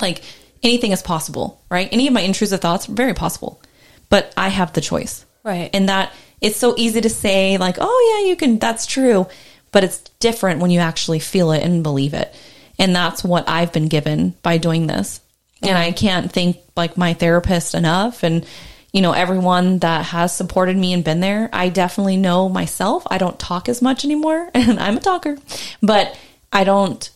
like 0.00 0.22
anything 0.62 0.92
is 0.92 1.02
possible, 1.02 1.60
right? 1.70 1.88
Any 1.92 2.06
of 2.06 2.12
my 2.12 2.20
intrusive 2.20 2.60
thoughts, 2.60 2.86
very 2.86 3.14
possible. 3.14 3.60
But 4.08 4.32
I 4.36 4.48
have 4.48 4.72
the 4.72 4.80
choice. 4.80 5.24
Right. 5.42 5.70
And 5.72 5.88
that 5.88 6.12
it's 6.40 6.56
so 6.56 6.74
easy 6.76 7.00
to 7.00 7.08
say 7.08 7.56
like, 7.56 7.76
"Oh 7.80 8.18
yeah, 8.20 8.28
you 8.28 8.36
can 8.36 8.58
that's 8.58 8.86
true." 8.86 9.26
But 9.72 9.84
it's 9.84 9.98
different 10.20 10.60
when 10.60 10.70
you 10.70 10.80
actually 10.80 11.18
feel 11.18 11.52
it 11.52 11.62
and 11.62 11.82
believe 11.82 12.14
it. 12.14 12.34
And 12.78 12.94
that's 12.94 13.24
what 13.24 13.48
I've 13.48 13.72
been 13.72 13.88
given 13.88 14.34
by 14.42 14.58
doing 14.58 14.86
this. 14.86 15.20
And 15.62 15.76
I 15.76 15.92
can't 15.92 16.30
thank 16.30 16.58
like 16.76 16.96
my 16.96 17.14
therapist 17.14 17.74
enough 17.74 18.22
and 18.22 18.46
you 18.92 19.02
know 19.02 19.12
everyone 19.12 19.78
that 19.80 20.04
has 20.06 20.34
supported 20.34 20.76
me 20.76 20.92
and 20.92 21.04
been 21.04 21.20
there. 21.20 21.48
I 21.52 21.68
definitely 21.68 22.16
know 22.16 22.48
myself. 22.48 23.06
I 23.10 23.18
don't 23.18 23.38
talk 23.38 23.68
as 23.68 23.82
much 23.82 24.04
anymore 24.04 24.50
and 24.54 24.78
I'm 24.78 24.96
a 24.96 25.00
talker. 25.00 25.38
But 25.82 26.18
I 26.52 26.64
don't 26.64 27.08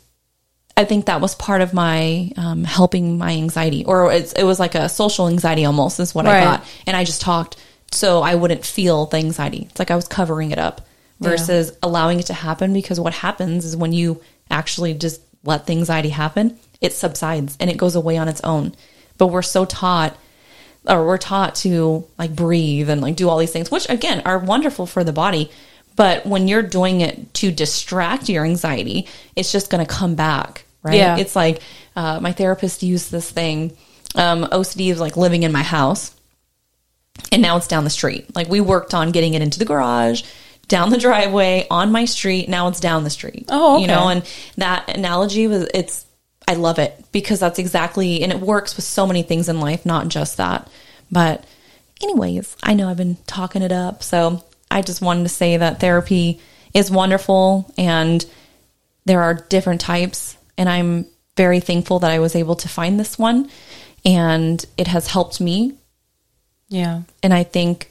I 0.77 0.85
think 0.85 1.07
that 1.07 1.21
was 1.21 1.35
part 1.35 1.61
of 1.61 1.75
my 1.75 2.33
um, 2.37 2.65
helping 2.65 3.19
my 3.19 3.33
anxiety, 3.33 3.85
or 3.85 4.13
it's, 4.13 4.33
it 4.33 4.45
was 4.45 4.59
like 4.59 4.75
a 4.75 4.89
social 4.89 5.29
anxiety 5.29 5.65
almost, 5.65 6.01
is 6.01 6.15
what 6.15 6.27
I 6.27 6.41
got. 6.45 6.65
And 6.87 6.97
I 6.97 7.05
just 7.05 7.21
talked 7.21 7.57
so 7.93 8.23
I 8.23 8.35
wouldn't 8.37 8.65
feel 8.65 9.07
the 9.07 9.19
anxiety. 9.19 9.67
It's 9.69 9.79
like 9.79 9.91
I 9.91 9.97
was 9.97 10.07
covering 10.09 10.53
it 10.53 10.59
up 10.59 10.87
versus 11.19 11.73
allowing 11.83 12.19
it 12.21 12.27
to 12.27 12.35
happen 12.35 12.73
because 12.73 12.99
what 13.01 13.13
happens 13.13 13.65
is 13.65 13.77
when 13.77 13.93
you 13.93 14.21
actually 14.51 14.95
just 14.95 15.21
let 15.45 15.67
the 15.67 15.73
anxiety 15.73 16.11
happen, 16.11 16.59
it 16.81 16.93
subsides 16.93 17.57
and 17.61 17.69
it 17.69 17.77
goes 17.77 17.95
away 17.97 18.17
on 18.17 18.29
its 18.29 18.41
own. 18.43 18.75
But 19.19 19.27
we're 19.27 19.43
so 19.43 19.65
taught 19.65 20.17
or 20.89 21.05
we're 21.07 21.19
taught 21.19 21.57
to 21.57 22.07
like 22.19 22.35
breathe 22.35 22.89
and 22.89 23.03
like 23.03 23.17
do 23.17 23.29
all 23.29 23.39
these 23.39 23.53
things, 23.53 23.71
which 23.71 23.89
again 23.91 24.23
are 24.25 24.39
wonderful 24.39 24.87
for 24.87 25.05
the 25.05 25.13
body. 25.13 25.51
But 26.01 26.25
when 26.25 26.49
you're 26.49 26.63
doing 26.63 27.03
it 27.03 27.35
to 27.35 27.51
distract 27.51 28.31
your 28.31 28.47
anxiety, 28.47 29.07
it's 29.37 29.53
just 29.53 29.69
going 29.69 29.85
to 29.85 29.93
come 29.93 30.15
back, 30.15 30.65
right? 30.83 30.95
Yeah. 30.95 31.19
It's 31.19 31.37
like 31.37 31.61
uh, 31.95 32.21
my 32.21 32.33
therapist 32.33 32.83
used 32.83 33.13
this 33.13 33.31
thing. 33.31 33.77
Um, 34.15 34.45
OCD 34.45 34.91
is 34.91 34.99
like 34.99 35.19
living 35.19 35.43
in 35.43 35.53
my 35.53 35.63
house, 35.63 36.19
and 37.31 37.43
now 37.43 37.59
it's 37.59 37.67
down 37.67 37.85
the 37.85 37.91
street. 37.91 38.35
Like 38.35 38.49
we 38.49 38.63
worked 38.63 38.95
on 38.95 39.11
getting 39.11 39.35
it 39.35 39.43
into 39.43 39.59
the 39.59 39.67
garage, 39.67 40.23
down 40.69 40.89
the 40.89 40.97
driveway, 41.07 41.67
on 41.71 41.93
my 41.93 42.07
street. 42.07 42.49
Now 42.49 42.69
it's 42.69 42.81
down 42.81 43.05
the 43.05 43.11
street. 43.11 43.45
Oh, 43.51 43.75
okay. 43.75 43.83
you 43.83 43.89
know, 43.89 44.09
and 44.09 44.27
that 44.57 44.89
analogy 44.97 45.49
was 45.49 45.69
it's. 45.75 46.07
I 46.49 46.55
love 46.55 46.79
it 46.79 46.99
because 47.13 47.41
that's 47.41 47.59
exactly, 47.59 48.23
and 48.23 48.33
it 48.33 48.41
works 48.41 48.75
with 48.75 48.87
so 48.87 49.07
many 49.07 49.23
things 49.23 49.51
in 49.51 49.61
life, 49.61 49.85
not 49.85 50.09
just 50.09 50.39
that. 50.39 50.67
But, 51.13 51.45
anyways, 52.03 52.57
I 52.63 52.73
know 52.73 52.89
I've 52.89 52.97
been 52.97 53.19
talking 53.27 53.61
it 53.61 53.71
up, 53.71 54.03
so 54.03 54.43
I 54.71 54.83
just 54.83 55.03
wanted 55.03 55.25
to 55.25 55.29
say 55.29 55.57
that 55.57 55.81
therapy 55.81 56.41
is 56.75 56.91
wonderful, 56.91 57.73
and 57.77 58.25
there 59.05 59.23
are 59.23 59.35
different 59.35 59.81
types, 59.81 60.37
and 60.57 60.69
I'm 60.69 61.07
very 61.37 61.61
thankful 61.61 61.99
that 62.01 62.11
I 62.11 62.19
was 62.19 62.37
able 62.37 62.55
to 62.57 62.69
find 62.69 62.99
this 63.01 63.19
one, 63.19 63.51
and 64.05 64.65
it 64.77 64.87
has 64.89 65.07
helped 65.09 65.41
me 65.41 65.75
Yeah. 66.69 67.03
and 67.23 67.35
I 67.35 67.43
think, 67.43 67.91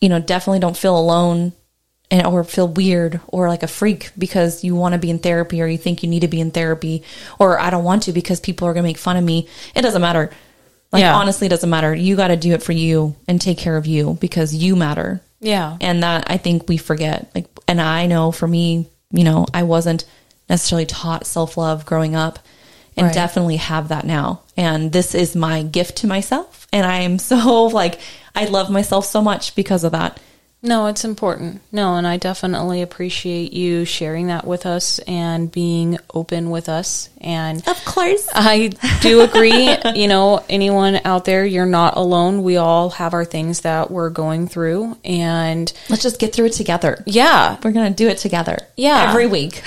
you 0.00 0.08
know, 0.08 0.20
definitely 0.20 0.60
don't 0.60 0.76
feel 0.76 0.98
alone 0.98 1.52
and 2.10 2.26
or 2.26 2.44
feel 2.44 2.68
weird 2.68 3.20
or 3.28 3.48
like 3.48 3.62
a 3.64 3.66
freak 3.68 4.12
because 4.18 4.62
you 4.62 4.74
want 4.76 4.92
to 4.92 4.98
be 4.98 5.10
in 5.10 5.18
therapy 5.18 5.60
or 5.62 5.66
you 5.66 5.78
think 5.78 6.02
you 6.02 6.08
need 6.08 6.20
to 6.20 6.28
be 6.28 6.40
in 6.40 6.50
therapy 6.52 7.02
or 7.40 7.58
I 7.58 7.70
don't 7.70 7.82
want 7.82 8.04
to 8.04 8.12
because 8.12 8.38
people 8.38 8.68
are 8.68 8.72
going 8.74 8.84
to 8.84 8.88
make 8.88 8.98
fun 8.98 9.16
of 9.16 9.24
me. 9.24 9.48
It 9.74 9.82
doesn't 9.82 10.02
matter. 10.02 10.30
Like 10.92 11.00
Yeah. 11.00 11.16
honestly, 11.16 11.46
it 11.46 11.50
doesn't 11.50 11.68
matter. 11.70 11.92
You 11.94 12.14
got 12.14 12.28
to 12.28 12.36
do 12.36 12.52
it 12.52 12.62
for 12.62 12.72
you 12.72 13.16
and 13.26 13.40
take 13.40 13.58
care 13.58 13.76
of 13.76 13.86
you 13.86 14.16
because 14.20 14.54
you 14.54 14.76
matter. 14.76 15.20
Yeah. 15.40 15.76
And 15.80 16.02
that 16.02 16.24
I 16.30 16.36
think 16.36 16.68
we 16.68 16.76
forget. 16.76 17.30
Like, 17.34 17.46
and 17.68 17.80
I 17.80 18.06
know 18.06 18.32
for 18.32 18.46
me, 18.48 18.88
you 19.10 19.24
know, 19.24 19.46
I 19.52 19.62
wasn't 19.64 20.04
necessarily 20.48 20.86
taught 20.86 21.26
self 21.26 21.56
love 21.56 21.84
growing 21.86 22.14
up, 22.14 22.38
and 22.96 23.06
Right. 23.06 23.14
definitely 23.14 23.56
have 23.56 23.88
that 23.88 24.06
now. 24.06 24.40
And 24.56 24.92
this 24.92 25.14
is 25.14 25.34
my 25.36 25.62
gift 25.62 25.96
to 25.98 26.06
myself, 26.06 26.66
and 26.72 26.86
I 26.86 27.00
am 27.00 27.18
so 27.30 27.64
like 27.66 27.98
I 28.34 28.46
love 28.46 28.70
myself 28.70 29.06
so 29.06 29.20
much 29.22 29.54
because 29.54 29.84
of 29.84 29.92
that. 29.92 30.18
No, 30.62 30.86
it's 30.86 31.04
important. 31.04 31.60
No, 31.70 31.94
and 31.94 32.06
I 32.06 32.16
definitely 32.16 32.82
appreciate 32.82 33.52
you 33.52 33.84
sharing 33.84 34.28
that 34.28 34.46
with 34.46 34.66
us 34.66 34.98
and 35.00 35.52
being 35.52 35.98
open 36.12 36.50
with 36.50 36.68
us. 36.68 37.08
And 37.20 37.58
Of 37.68 37.84
course. 37.84 38.26
I 38.34 38.72
do 39.00 39.20
agree. 39.20 39.76
you 39.94 40.08
know, 40.08 40.44
anyone 40.48 40.98
out 41.04 41.24
there, 41.24 41.44
you're 41.44 41.66
not 41.66 41.96
alone. 41.96 42.42
We 42.42 42.56
all 42.56 42.90
have 42.90 43.14
our 43.14 43.24
things 43.24 43.60
that 43.60 43.90
we're 43.92 44.10
going 44.10 44.48
through. 44.48 44.96
And 45.04 45.72
Let's 45.88 46.02
just 46.02 46.18
get 46.18 46.34
through 46.34 46.46
it 46.46 46.54
together. 46.54 47.04
yeah, 47.06 47.58
We're 47.62 47.72
gonna 47.72 47.90
do 47.90 48.08
it 48.08 48.18
together. 48.18 48.56
Yeah. 48.76 49.10
every 49.10 49.26
week. 49.26 49.56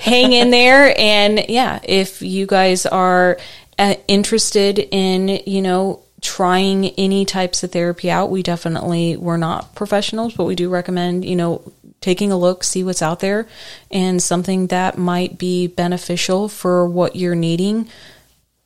hang 0.00 0.32
in 0.34 0.50
there. 0.50 0.94
And 0.98 1.46
yeah, 1.48 1.80
if 1.82 2.22
you 2.22 2.46
guys 2.46 2.86
are 2.86 3.38
uh, 3.78 3.94
interested 4.06 4.78
in, 4.78 5.28
you 5.46 5.62
know, 5.62 6.02
trying 6.20 6.86
any 6.90 7.24
types 7.24 7.62
of 7.62 7.72
therapy 7.72 8.10
out, 8.10 8.30
we 8.30 8.42
definitely, 8.42 9.16
we're 9.16 9.36
not 9.36 9.74
professionals, 9.74 10.34
but 10.34 10.44
we 10.44 10.54
do 10.54 10.68
recommend, 10.68 11.24
you 11.24 11.36
know, 11.36 11.72
taking 12.00 12.32
a 12.32 12.36
look, 12.36 12.64
see 12.64 12.84
what's 12.84 13.02
out 13.02 13.20
there 13.20 13.46
and 13.90 14.22
something 14.22 14.68
that 14.68 14.98
might 14.98 15.38
be 15.38 15.66
beneficial 15.66 16.48
for 16.48 16.86
what 16.86 17.16
you're 17.16 17.34
needing, 17.34 17.88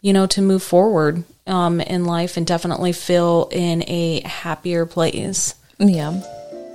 you 0.01 0.13
know, 0.13 0.27
to 0.27 0.43
move 0.43 0.63
forward 0.63 1.25
um, 1.47 1.81
in 1.81 2.05
life 2.05 2.37
and 2.37 2.47
definitely 2.47 2.93
feel 2.93 3.49
in 3.51 3.83
a 3.89 4.21
happier 4.27 4.87
place. 4.87 5.55
yeah. 5.79 6.23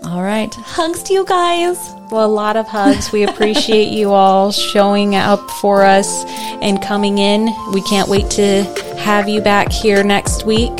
All 0.03 0.21
right. 0.23 0.53
Hugs 0.53 1.03
to 1.03 1.13
you 1.13 1.25
guys. 1.25 1.77
Well, 2.11 2.25
a 2.25 2.27
lot 2.27 2.55
of 2.55 2.67
hugs. 2.67 3.11
We 3.11 3.23
appreciate 3.23 3.89
you 3.89 4.11
all 4.11 4.51
showing 4.51 5.15
up 5.15 5.39
for 5.61 5.83
us 5.83 6.23
and 6.61 6.81
coming 6.81 7.17
in. 7.17 7.53
We 7.73 7.81
can't 7.81 8.07
wait 8.07 8.29
to 8.31 8.63
have 8.97 9.27
you 9.27 9.41
back 9.41 9.71
here 9.71 10.03
next 10.03 10.45
week. 10.45 10.71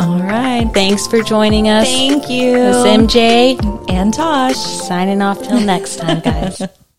All 0.00 0.20
right. 0.20 0.68
Thanks 0.74 1.06
for 1.06 1.22
joining 1.22 1.68
us. 1.68 1.86
Thank 1.86 2.28
you. 2.28 2.52
This 2.52 2.76
is 2.76 2.84
MJ 2.84 3.90
and 3.90 4.12
Tash. 4.12 4.56
signing 4.56 5.22
off 5.22 5.42
till 5.42 5.60
next 5.60 5.96
time, 5.96 6.20
guys. 6.20 6.60